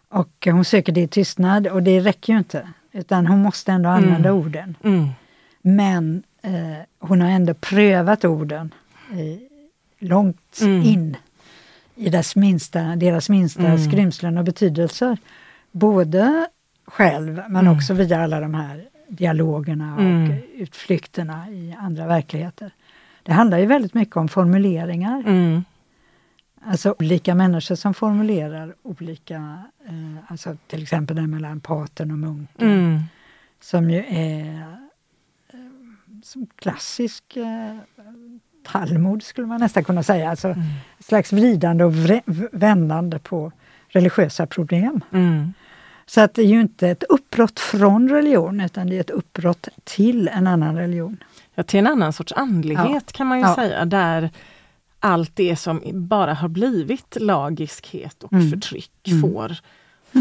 Och 0.10 0.48
hon 0.52 0.66
söker 0.66 0.92
det 0.92 1.02
i 1.02 1.08
tystnad 1.08 1.68
och 1.68 1.84
det 1.84 2.00
räcker 2.00 2.34
ju 2.34 2.40
inte. 2.40 2.70
Utan 2.92 3.28
hon 3.28 3.42
måste 3.42 3.72
ändå 3.72 3.90
använda 3.90 4.30
Mm. 4.30 4.42
orden. 4.46 4.78
Mm. 4.84 5.08
Men 5.62 6.24
eh, 6.42 6.52
hon 7.00 7.22
har 7.22 7.30
ändå 7.30 7.54
prövat 7.54 8.26
orden 8.26 8.74
eh, 9.12 9.38
långt 10.00 10.60
Mm. 10.62 10.82
in 10.84 11.18
i 11.96 12.10
dess 12.10 12.36
minsta, 12.36 12.96
deras 12.96 13.30
minsta 13.30 13.66
Mm. 13.68 13.78
skrymslen 13.92 14.38
och 14.38 14.44
betydelser. 14.46 15.18
Både 15.72 16.48
själv 16.86 17.36
men 17.50 17.68
Mm. 17.68 17.78
också 17.78 17.94
via 17.94 18.24
alla 18.24 18.40
de 18.40 18.54
här 18.54 18.86
dialogerna 19.08 19.96
och 19.96 20.02
Mm. 20.02 20.34
utflykterna 20.56 21.50
i 21.50 21.76
andra 21.80 22.08
verkligheter. 22.08 22.72
Det 23.24 23.32
handlar 23.34 23.58
ju 23.58 23.66
väldigt 23.66 23.94
mycket 23.94 24.18
om 24.18 24.28
formuleringar. 24.28 25.20
Mm. 25.28 25.64
Alltså 26.66 26.96
olika 27.00 27.36
människor 27.36 27.76
som 27.76 27.94
formulerar 27.94 28.76
olika, 28.84 29.64
eh, 29.88 30.18
alltså 30.32 30.58
till 30.68 30.84
exempel 30.84 31.16
den 31.16 31.30
mellan 31.30 31.60
paten 31.60 32.12
och 32.12 32.18
munken. 32.18 32.72
Mm. 32.72 33.00
Som 33.62 33.90
ju 33.92 34.04
är 34.10 34.78
som 36.24 36.48
klassisk 36.56 37.38
eh, 37.38 37.78
Talmud 38.66 39.24
skulle 39.24 39.48
man 39.48 39.60
nästan 39.60 39.84
kunna 39.84 40.04
säga. 40.04 40.30
Alltså 40.30 40.48
Mm. 40.48 40.62
slags 41.00 41.34
vridande 41.34 41.84
och 41.84 41.94
vändande 42.52 43.20
på 43.20 43.52
religiösa 43.88 44.46
problem. 44.48 45.04
Mm. 45.14 45.54
Så 46.06 46.22
att 46.22 46.34
det 46.34 46.42
är 46.42 46.46
ju 46.46 46.62
inte 46.62 46.90
ett 46.90 47.04
uppbrott 47.04 47.60
från 47.60 48.10
religion 48.10 48.62
utan 48.62 48.88
det 48.88 48.96
är 48.96 49.00
ett 49.02 49.10
uppbrott 49.10 49.68
till 49.84 50.28
en 50.28 50.48
annan 50.48 50.78
religion. 50.78 51.24
Ja, 51.56 51.64
till 51.64 51.80
en 51.80 51.88
annan 51.88 52.14
sorts 52.14 52.34
andlighet 52.34 53.12
kan 53.14 53.28
man 53.28 53.40
ju 53.40 53.46
Ja. 53.46 53.56
säga, 53.56 53.86
där 53.86 54.30
allt 55.00 55.36
det 55.36 55.56
som 55.56 55.82
bara 55.94 56.34
har 56.34 56.48
blivit 56.50 57.18
lagiskhet 57.22 58.24
och 58.24 58.34
Mm. 58.34 58.50
förtryck 58.50 58.92
Mm. 59.08 59.22
får, 59.22 59.56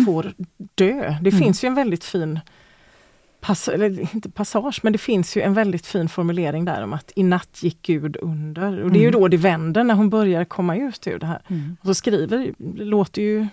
får 0.04 0.32
dö. 0.74 1.16
Det 1.22 1.30
Mm. 1.30 1.42
finns 1.42 1.64
ju 1.64 1.66
en 1.66 1.74
väldigt 1.74 2.04
fin 2.04 2.40
pass, 3.40 3.68
eller 3.68 4.14
inte 4.14 4.31
passage, 4.31 4.81
men 4.83 4.92
det 4.92 4.98
finns 4.98 5.37
ju 5.37 5.42
en 5.42 5.55
väldigt 5.55 5.87
fin 5.87 6.09
formulering 6.09 6.64
där 6.64 6.83
om 6.83 6.92
att 6.92 7.12
i 7.16 7.22
natt 7.22 7.59
gick 7.62 7.83
Gud 7.83 8.16
under. 8.22 8.83
Och 8.83 8.90
det 8.90 8.98
är 8.98 9.03
ju 9.03 9.09
Mm. 9.09 9.20
då 9.20 9.29
det 9.29 9.37
vänder 9.37 9.85
när 9.85 9.94
hon 9.94 10.11
börjar 10.11 10.44
komma 10.44 10.76
ut 10.76 11.07
ur 11.07 11.18
det 11.18 11.26
här. 11.26 11.40
Mm. 11.48 11.76
Och 11.81 11.87
så 11.87 11.94
skriver, 11.94 12.53
låter 12.76 13.22
ju 13.22 13.46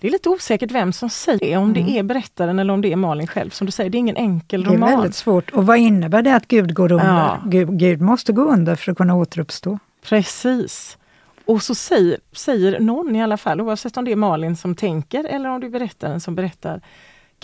det 0.00 0.06
är 0.08 0.12
lite 0.12 0.28
osäkert 0.28 0.70
vem 0.70 0.92
som 0.92 1.10
säger 1.10 1.38
det, 1.38 1.56
om 1.56 1.70
Mm. 1.70 1.86
det 1.86 1.98
är 1.98 2.02
berättaren 2.02 2.58
eller 2.58 2.72
om 2.74 2.80
det 2.80 2.92
är 2.92 2.96
Malin 2.96 3.26
själv. 3.26 3.50
Som 3.50 3.64
du 3.66 3.70
säger, 3.72 3.90
det 3.90 3.96
är 3.96 4.00
ingen 4.00 4.16
enkel 4.16 4.64
Det 4.64 4.70
är 4.70 4.74
roman. 4.74 4.90
väldigt 4.90 5.14
svårt. 5.14 5.50
Och 5.50 5.66
vad 5.66 5.78
innebär 5.78 6.22
det 6.22 6.34
att 6.36 6.48
Gud 6.48 6.74
går 6.74 6.92
under? 6.92 7.06
Ja. 7.06 7.42
Gud, 7.46 7.78
Gud 7.78 8.00
måste 8.00 8.32
gå 8.32 8.42
under 8.42 8.76
för 8.76 8.92
att 8.92 8.98
kunna 8.98 9.14
återuppstå. 9.14 9.78
Precis. 10.02 10.98
Och 11.44 11.62
så 11.62 11.74
säger, 11.74 12.18
säger 12.32 12.80
någon 12.80 13.16
i 13.16 13.22
alla 13.22 13.36
fall, 13.36 13.60
oavsett 13.60 13.96
om 13.96 14.04
det 14.04 14.12
är 14.12 14.16
Malin 14.16 14.56
som 14.56 14.74
tänker 14.74 15.24
eller 15.24 15.48
om 15.48 15.60
det 15.60 15.66
är 15.66 15.70
berättaren 15.70 16.20
som 16.20 16.34
berättar, 16.34 16.80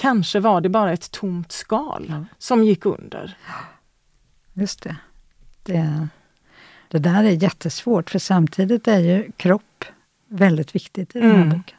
kanske 0.00 0.40
var 0.40 0.60
det 0.60 0.68
bara 0.68 0.92
ett 0.92 1.10
tomt 1.10 1.52
skal 1.52 2.06
Ja. 2.08 2.24
som 2.38 2.64
gick 2.64 2.86
under. 2.86 3.36
Just 4.52 4.82
det. 4.82 4.96
det. 5.62 6.08
det 6.88 6.98
där 6.98 7.24
är 7.24 7.42
jättesvårt 7.42 8.10
för 8.10 8.18
samtidigt 8.18 8.88
är 8.88 8.98
ju 8.98 9.32
kropp 9.36 9.84
väldigt 10.28 10.74
viktigt 10.74 11.16
i 11.16 11.20
den 11.20 11.30
här 11.30 11.36
mm. 11.36 11.48
boken. 11.48 11.76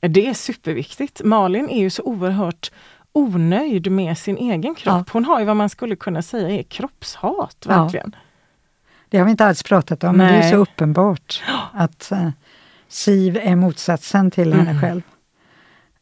Det 0.00 0.26
är 0.26 0.34
superviktigt. 0.34 1.24
Malin 1.24 1.68
är 1.68 1.80
ju 1.80 1.90
så 1.90 2.02
oerhört 2.02 2.72
onöjd 3.12 3.92
med 3.92 4.18
sin 4.18 4.36
egen 4.36 4.74
kropp. 4.74 5.06
Ja. 5.06 5.12
Hon 5.12 5.24
har 5.24 5.40
ju 5.40 5.46
vad 5.46 5.56
man 5.56 5.68
skulle 5.68 5.96
kunna 5.96 6.22
säga 6.22 6.50
är 6.50 6.62
kroppshat, 6.62 7.66
verkligen. 7.66 8.10
Ja. 8.14 8.18
Det 9.08 9.18
har 9.18 9.24
vi 9.24 9.30
inte 9.30 9.46
alls 9.46 9.62
pratat 9.62 10.04
om, 10.04 10.16
Nej. 10.16 10.26
men 10.26 10.40
det 10.40 10.46
är 10.46 10.50
så 10.50 10.56
uppenbart 10.56 11.42
att 11.72 12.08
uh, 12.12 12.30
Siv 12.88 13.36
är 13.36 13.56
motsatsen 13.56 14.30
till 14.30 14.52
mm. 14.52 14.66
henne 14.66 14.80
själv. 14.80 15.02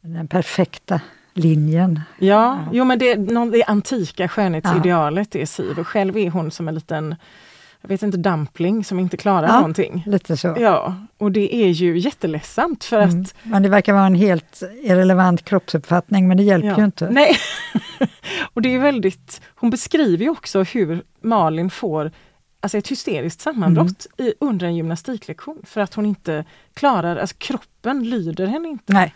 Den 0.01 0.27
perfekta 0.27 1.01
linjen. 1.33 2.01
Ja, 2.17 2.25
ja. 2.27 2.69
Jo, 2.71 2.83
men 2.83 2.99
det, 2.99 3.15
det 3.51 3.63
antika 3.63 4.27
skönhetsidealet 4.27 5.35
ja. 5.35 5.41
är 5.41 5.45
Siv 5.45 5.79
och 5.79 5.87
själv 5.87 6.17
är 6.17 6.29
hon 6.29 6.51
som 6.51 6.67
en 6.67 6.75
liten 6.75 7.15
jag 7.81 7.89
vet 7.89 8.03
inte, 8.03 8.17
dumpling 8.17 8.83
som 8.83 8.99
inte 8.99 9.17
klarar 9.17 9.47
ja, 9.47 9.55
någonting. 9.55 10.03
Lite 10.07 10.37
så. 10.37 10.55
Ja, 10.59 10.95
och 11.17 11.31
det 11.31 11.55
är 11.55 11.69
ju 11.69 11.97
jätteledsamt 11.97 12.83
för 12.83 13.01
mm. 13.01 13.21
att... 13.21 13.35
Men 13.43 13.63
det 13.63 13.69
verkar 13.69 13.93
vara 13.93 14.05
en 14.05 14.15
helt 14.15 14.63
irrelevant 14.83 15.45
kroppsuppfattning 15.45 16.27
men 16.27 16.37
det 16.37 16.43
hjälper 16.43 16.67
ja. 16.69 16.77
ju 16.77 16.85
inte. 16.85 17.09
Nej, 17.09 17.35
och 18.53 18.61
det 18.61 18.75
är 18.75 18.79
väldigt... 18.79 19.41
Hon 19.55 19.69
beskriver 19.69 20.23
ju 20.23 20.29
också 20.29 20.63
hur 20.63 21.03
Malin 21.21 21.69
får 21.69 22.11
alltså 22.59 22.77
ett 22.77 22.87
hysteriskt 22.87 23.41
sammanbrott 23.41 24.07
mm. 24.17 24.29
i, 24.29 24.33
under 24.39 24.67
en 24.67 24.75
gymnastiklektion 24.75 25.61
för 25.65 25.81
att 25.81 25.93
hon 25.93 26.05
inte 26.05 26.45
klarar, 26.73 27.15
alltså 27.15 27.35
kroppen 27.39 28.09
lyder 28.09 28.47
henne 28.47 28.67
inte. 28.67 28.93
Nej. 28.93 29.13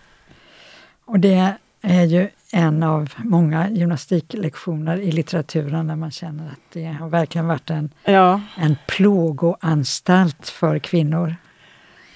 Och 1.06 1.20
det 1.20 1.54
är 1.82 2.04
ju 2.04 2.30
en 2.52 2.84
av 2.84 3.14
många 3.18 3.70
gymnastiklektioner 3.70 4.98
i 4.98 5.12
litteraturen 5.12 5.88
där 5.88 5.96
man 5.96 6.12
känner 6.12 6.48
att 6.48 6.60
det 6.74 6.86
har 6.86 7.10
verkligen 7.10 7.48
varit 7.48 7.70
en, 7.70 7.90
ja. 8.04 8.42
en 8.58 8.78
plågoanstalt 8.88 10.50
för 10.50 10.80
kvinnor. 10.80 11.36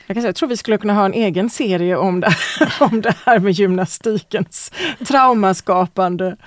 Jag, 0.07 0.15
kan 0.15 0.21
säga, 0.21 0.29
jag 0.29 0.35
tror 0.35 0.49
vi 0.49 0.57
skulle 0.57 0.77
kunna 0.77 0.93
ha 0.93 1.05
en 1.05 1.13
egen 1.13 1.49
serie 1.49 1.95
om 1.95 2.19
det, 2.19 2.35
om 2.79 3.01
det 3.01 3.15
här 3.25 3.39
med 3.39 3.51
gymnastikens 3.51 4.71
traumaskapande 5.07 6.37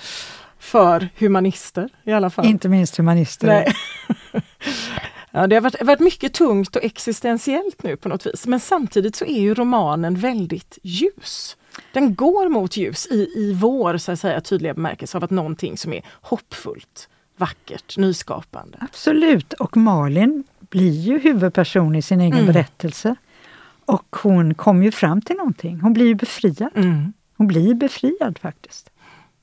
för 0.58 1.08
humanister 1.18 1.88
i 2.04 2.12
alla 2.12 2.30
fall. 2.30 2.46
Inte 2.46 2.68
minst 2.68 2.96
humanister. 2.96 3.46
Nej. 3.46 3.74
Ja, 5.36 5.46
det 5.46 5.56
har 5.56 5.60
varit, 5.60 5.82
varit, 5.82 6.00
mycket 6.00 6.34
tungt 6.34 6.76
och 6.76 6.84
existentiellt 6.84 7.82
nu 7.82 7.96
på 7.96 8.08
något 8.08 8.26
vis. 8.26 8.46
Men 8.46 8.60
samtidigt 8.60 9.16
så 9.16 9.24
är 9.24 9.40
ju 9.40 9.54
romanen 9.54 10.14
väldigt 10.14 10.78
ljus. 10.82 11.56
Den 11.92 12.14
går 12.14 12.48
mot 12.48 12.76
ljus 12.76 13.06
i, 13.10 13.28
i 13.36 13.52
vår 13.52 13.98
så 13.98 14.12
att 14.12 14.20
säga, 14.20 14.40
tydliga 14.40 14.74
bemärkelse 14.74 15.16
av 15.16 15.24
att 15.24 15.30
någonting 15.30 15.76
som 15.76 15.92
är 15.92 16.02
hoppfullt, 16.20 17.08
vackert, 17.36 17.98
nyskapande. 17.98 18.78
Absolut, 18.80 19.52
och 19.52 19.76
Malin 19.76 20.44
blir 20.60 21.00
ju 21.00 21.18
huvudperson 21.18 21.96
i 21.96 22.02
sin 22.02 22.20
egen 22.20 22.38
mm. 22.38 22.46
berättelse. 22.46 23.16
Och 23.84 24.16
hon 24.22 24.54
kommer 24.54 24.84
ju 24.84 24.92
fram 24.92 25.20
till 25.20 25.36
någonting. 25.36 25.80
Hon 25.80 25.92
blir 25.92 26.14
befriad. 26.14 26.70
Mm. 26.74 27.12
Hon 27.36 27.46
blir 27.46 27.74
befriad 27.74 28.38
faktiskt. 28.38 28.90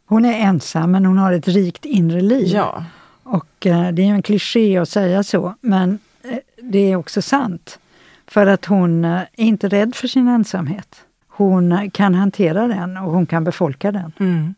Hon 0.05 0.25
är 0.25 0.33
ensam 0.33 0.91
men 0.91 1.05
hon 1.05 1.17
har 1.17 1.33
ett 1.33 1.47
rikt 1.47 1.85
inre 1.85 2.21
liv. 2.21 2.47
Ja. 2.47 2.85
Och 3.23 3.65
eh, 3.67 3.91
det 3.91 4.01
är 4.01 4.07
en 4.07 4.21
kliché 4.21 4.77
att 4.77 4.89
säga 4.89 5.23
så, 5.23 5.55
men 5.61 5.99
eh, 6.23 6.37
det 6.61 6.91
är 6.91 6.95
också 6.95 7.21
sant. 7.21 7.79
För 8.27 8.47
att 8.47 8.65
hon 8.65 9.05
eh, 9.05 9.11
är 9.11 9.27
inte 9.35 9.67
rädd 9.67 9.95
för 9.95 10.07
sin 10.07 10.27
ensamhet. 10.27 11.05
Hon 11.33 11.91
kan 11.91 12.15
hantera 12.15 12.67
den 12.67 12.97
och 12.97 13.11
hon 13.11 13.25
kan 13.25 13.43
befolka 13.43 13.91
den. 13.91 14.13
Mm. 14.19 14.53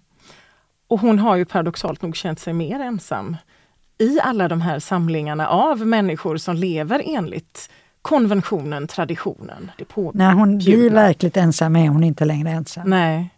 Och 0.88 1.00
hon 1.00 1.20
har 1.20 1.36
ju 1.36 1.46
paradoxalt 1.46 2.02
nog 2.02 2.16
känt 2.16 2.40
sig 2.40 2.54
mer 2.54 2.80
ensam 2.80 3.38
i 3.98 4.20
alla 4.20 4.48
de 4.48 4.62
här 4.62 4.80
samlingarna 4.80 5.48
av 5.48 5.88
människor 5.88 6.38
som 6.38 6.56
lever 6.56 7.02
enligt 7.06 7.70
konventionen, 8.02 8.88
traditionen. 8.88 9.72
Det 9.78 9.96
När 10.14 10.34
hon 10.34 10.58
blir 10.58 10.90
verkligt 10.90 11.38
ensam 11.38 11.76
är 11.76 11.88
hon 11.88 12.04
inte 12.04 12.26
längre 12.26 12.50
ensam. 12.50 12.90
Nej. 12.90 13.30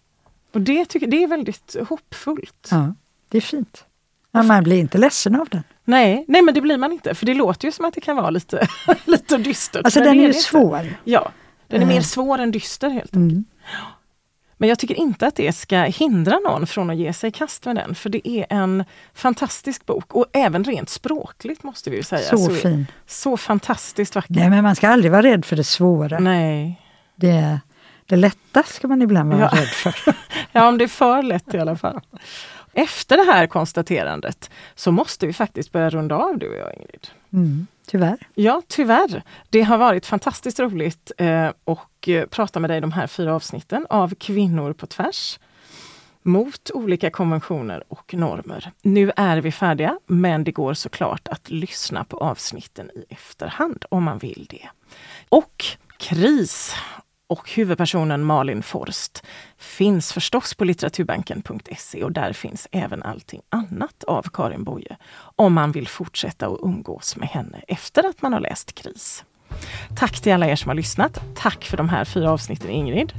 Och 0.51 0.61
det, 0.61 0.85
tycker, 0.85 1.07
det 1.07 1.23
är 1.23 1.27
väldigt 1.27 1.75
hoppfullt. 1.89 2.67
Ja, 2.71 2.93
det 3.29 3.37
är 3.37 3.41
fint. 3.41 3.85
Men 4.31 4.47
man 4.47 4.63
blir 4.63 4.79
inte 4.79 4.97
ledsen 4.97 5.35
av 5.35 5.47
den. 5.49 5.63
Nej, 5.83 6.25
nej 6.27 6.41
men 6.41 6.53
det 6.53 6.61
blir 6.61 6.77
man 6.77 6.91
inte, 6.91 7.15
för 7.15 7.25
det 7.25 7.33
låter 7.33 7.67
ju 7.67 7.71
som 7.71 7.85
att 7.85 7.93
det 7.93 8.01
kan 8.01 8.15
vara 8.15 8.29
lite, 8.29 8.67
lite 9.05 9.37
dystert. 9.37 9.85
Alltså 9.85 9.99
den 9.99 10.19
är 10.19 10.27
ju 10.27 10.33
svår. 10.33 10.85
Ja, 11.03 11.31
den 11.67 11.81
är 11.81 11.85
mer 11.85 12.01
svår 12.01 12.37
än 12.39 12.51
dyster 12.51 12.89
helt 12.89 13.15
enkelt. 13.15 13.33
Mm. 13.33 13.45
Men 14.57 14.69
jag 14.69 14.79
tycker 14.79 14.95
inte 14.95 15.27
att 15.27 15.35
det 15.35 15.53
ska 15.53 15.81
hindra 15.81 16.39
någon 16.39 16.67
från 16.67 16.89
att 16.89 16.97
ge 16.97 17.13
sig 17.13 17.27
i 17.27 17.31
kast 17.31 17.65
med 17.65 17.75
den, 17.75 17.95
för 17.95 18.09
det 18.09 18.29
är 18.29 18.45
en 18.49 18.83
fantastisk 19.13 19.85
bok 19.85 20.15
och 20.15 20.25
även 20.33 20.63
rent 20.63 20.89
språkligt 20.89 21.63
måste 21.63 21.89
vi 21.89 22.03
säga. 22.03 22.29
Så, 22.29 22.37
så 22.37 22.51
fin. 22.51 22.85
Så 23.05 23.37
fantastiskt 23.37 24.15
vacker. 24.15 24.33
Nej 24.33 24.49
men 24.49 24.63
man 24.63 24.75
ska 24.75 24.87
aldrig 24.87 25.11
vara 25.11 25.21
rädd 25.21 25.45
för 25.45 25.55
det 25.55 25.63
svåra. 25.63 26.19
Nej. 26.19 26.81
Det, 27.15 27.59
det 28.05 28.15
lätta 28.15 28.63
ska 28.63 28.87
man 28.87 29.01
ibland 29.01 29.33
vara 29.33 29.49
ja. 29.53 29.61
rädd 29.61 29.67
för. 29.67 29.95
ja, 30.51 30.67
om 30.67 30.77
det 30.77 30.83
är 30.83 30.87
för 30.87 31.23
lätt 31.23 31.53
i 31.53 31.59
alla 31.59 31.75
fall. 31.75 32.01
Efter 32.73 33.17
det 33.17 33.31
här 33.31 33.47
konstaterandet 33.47 34.49
så 34.75 34.91
måste 34.91 35.27
vi 35.27 35.33
faktiskt 35.33 35.71
börja 35.71 35.89
runda 35.89 36.15
av 36.15 36.37
du 36.37 36.49
och 36.49 36.55
jag 36.55 36.73
Ingrid. 36.73 37.07
Mm, 37.33 37.67
tyvärr. 37.85 38.17
Ja, 38.33 38.61
tyvärr. 38.67 39.23
Det 39.49 39.61
har 39.61 39.77
varit 39.77 40.05
fantastiskt 40.05 40.59
roligt 40.59 41.11
eh, 41.17 41.49
och 41.63 42.09
eh, 42.09 42.25
prata 42.25 42.59
med 42.59 42.69
dig 42.69 42.81
de 42.81 42.91
här 42.91 43.07
fyra 43.07 43.35
avsnitten 43.35 43.85
av 43.89 44.15
Kvinnor 44.15 44.73
på 44.73 44.87
tvärs 44.87 45.39
mot 46.25 46.71
olika 46.73 47.09
konventioner 47.09 47.83
och 47.87 48.13
normer. 48.13 48.71
Nu 48.81 49.11
är 49.15 49.37
vi 49.37 49.51
färdiga, 49.51 49.99
men 50.05 50.43
det 50.43 50.51
går 50.51 50.73
såklart 50.73 51.27
att 51.27 51.49
lyssna 51.49 52.03
på 52.03 52.17
avsnitten 52.17 52.91
i 52.95 53.05
efterhand 53.13 53.85
om 53.89 54.03
man 54.03 54.17
vill 54.17 54.47
det. 54.49 54.69
Och 55.29 55.65
KRIS 55.97 56.75
och 57.27 57.51
huvudpersonen 57.51 58.23
Malin 58.23 58.63
Forst 58.63 59.23
finns 59.57 60.13
förstås 60.13 60.53
på 60.53 60.65
litteraturbanken.se 60.65 62.03
och 62.03 62.11
där 62.11 62.33
finns 62.33 62.67
även 62.71 63.03
allting 63.03 63.41
annat 63.49 64.03
av 64.03 64.25
Karin 64.33 64.63
Boye 64.63 64.97
om 65.15 65.53
man 65.53 65.71
vill 65.71 65.87
fortsätta 65.87 66.47
att 66.47 66.59
umgås 66.61 67.15
med 67.15 67.27
henne 67.27 67.61
efter 67.67 68.09
att 68.09 68.21
man 68.21 68.33
har 68.33 68.39
läst 68.39 68.75
Kris. 68.75 69.23
Tack 69.95 70.21
till 70.21 70.33
alla 70.33 70.47
er 70.47 70.55
som 70.55 70.69
har 70.69 70.75
lyssnat. 70.75 71.19
Tack 71.35 71.65
för 71.65 71.77
de 71.77 71.89
här 71.89 72.05
fyra 72.05 72.31
avsnitten 72.31 72.69
Ingrid. 72.69 73.13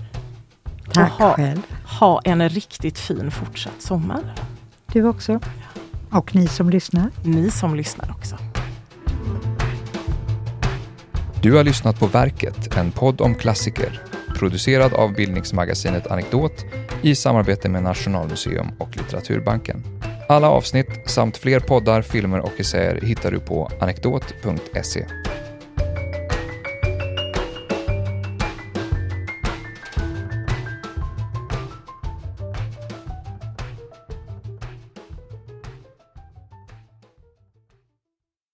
Tack 0.93 1.13
ha, 1.13 1.35
själv. 1.35 1.63
Ha 2.01 2.21
en 2.25 2.49
riktigt 2.49 2.99
fin 2.99 3.31
fortsatt 3.31 3.83
sommar. 3.83 4.35
Du 4.87 5.09
också. 5.09 5.41
Och 6.11 6.35
ni 6.35 6.49
som 6.49 6.71
lyssnar. 6.71 7.11
Ni 7.25 7.51
som 7.51 7.75
lyssnar 7.75 8.11
också. 8.11 8.39
Du 11.47 11.53
har 11.53 11.65
lyssnat 11.65 11.99
på 11.99 12.07
Verket, 12.07 12.77
en 12.77 12.93
podd 12.93 13.21
om 13.21 13.35
klassiker, 13.35 14.03
producerad 14.39 14.93
av 14.93 15.13
bildningsmagasinet 15.15 16.07
Anekdot 16.07 16.65
i 17.03 17.15
samarbete 17.15 17.69
med 17.69 17.83
Nationalmuseum 17.83 18.67
och 18.79 18.97
Litteraturbanken. 18.97 19.83
Alla 20.29 20.51
avsnitt 20.51 20.89
samt 21.05 21.37
fler 21.37 21.61
poddar, 21.61 22.03
filmer 22.03 22.41
och 22.41 22.61
essäer 22.61 23.01
hittar 23.03 23.31
du 23.31 23.39
på 23.39 23.71
anekdot.se. 23.81 25.07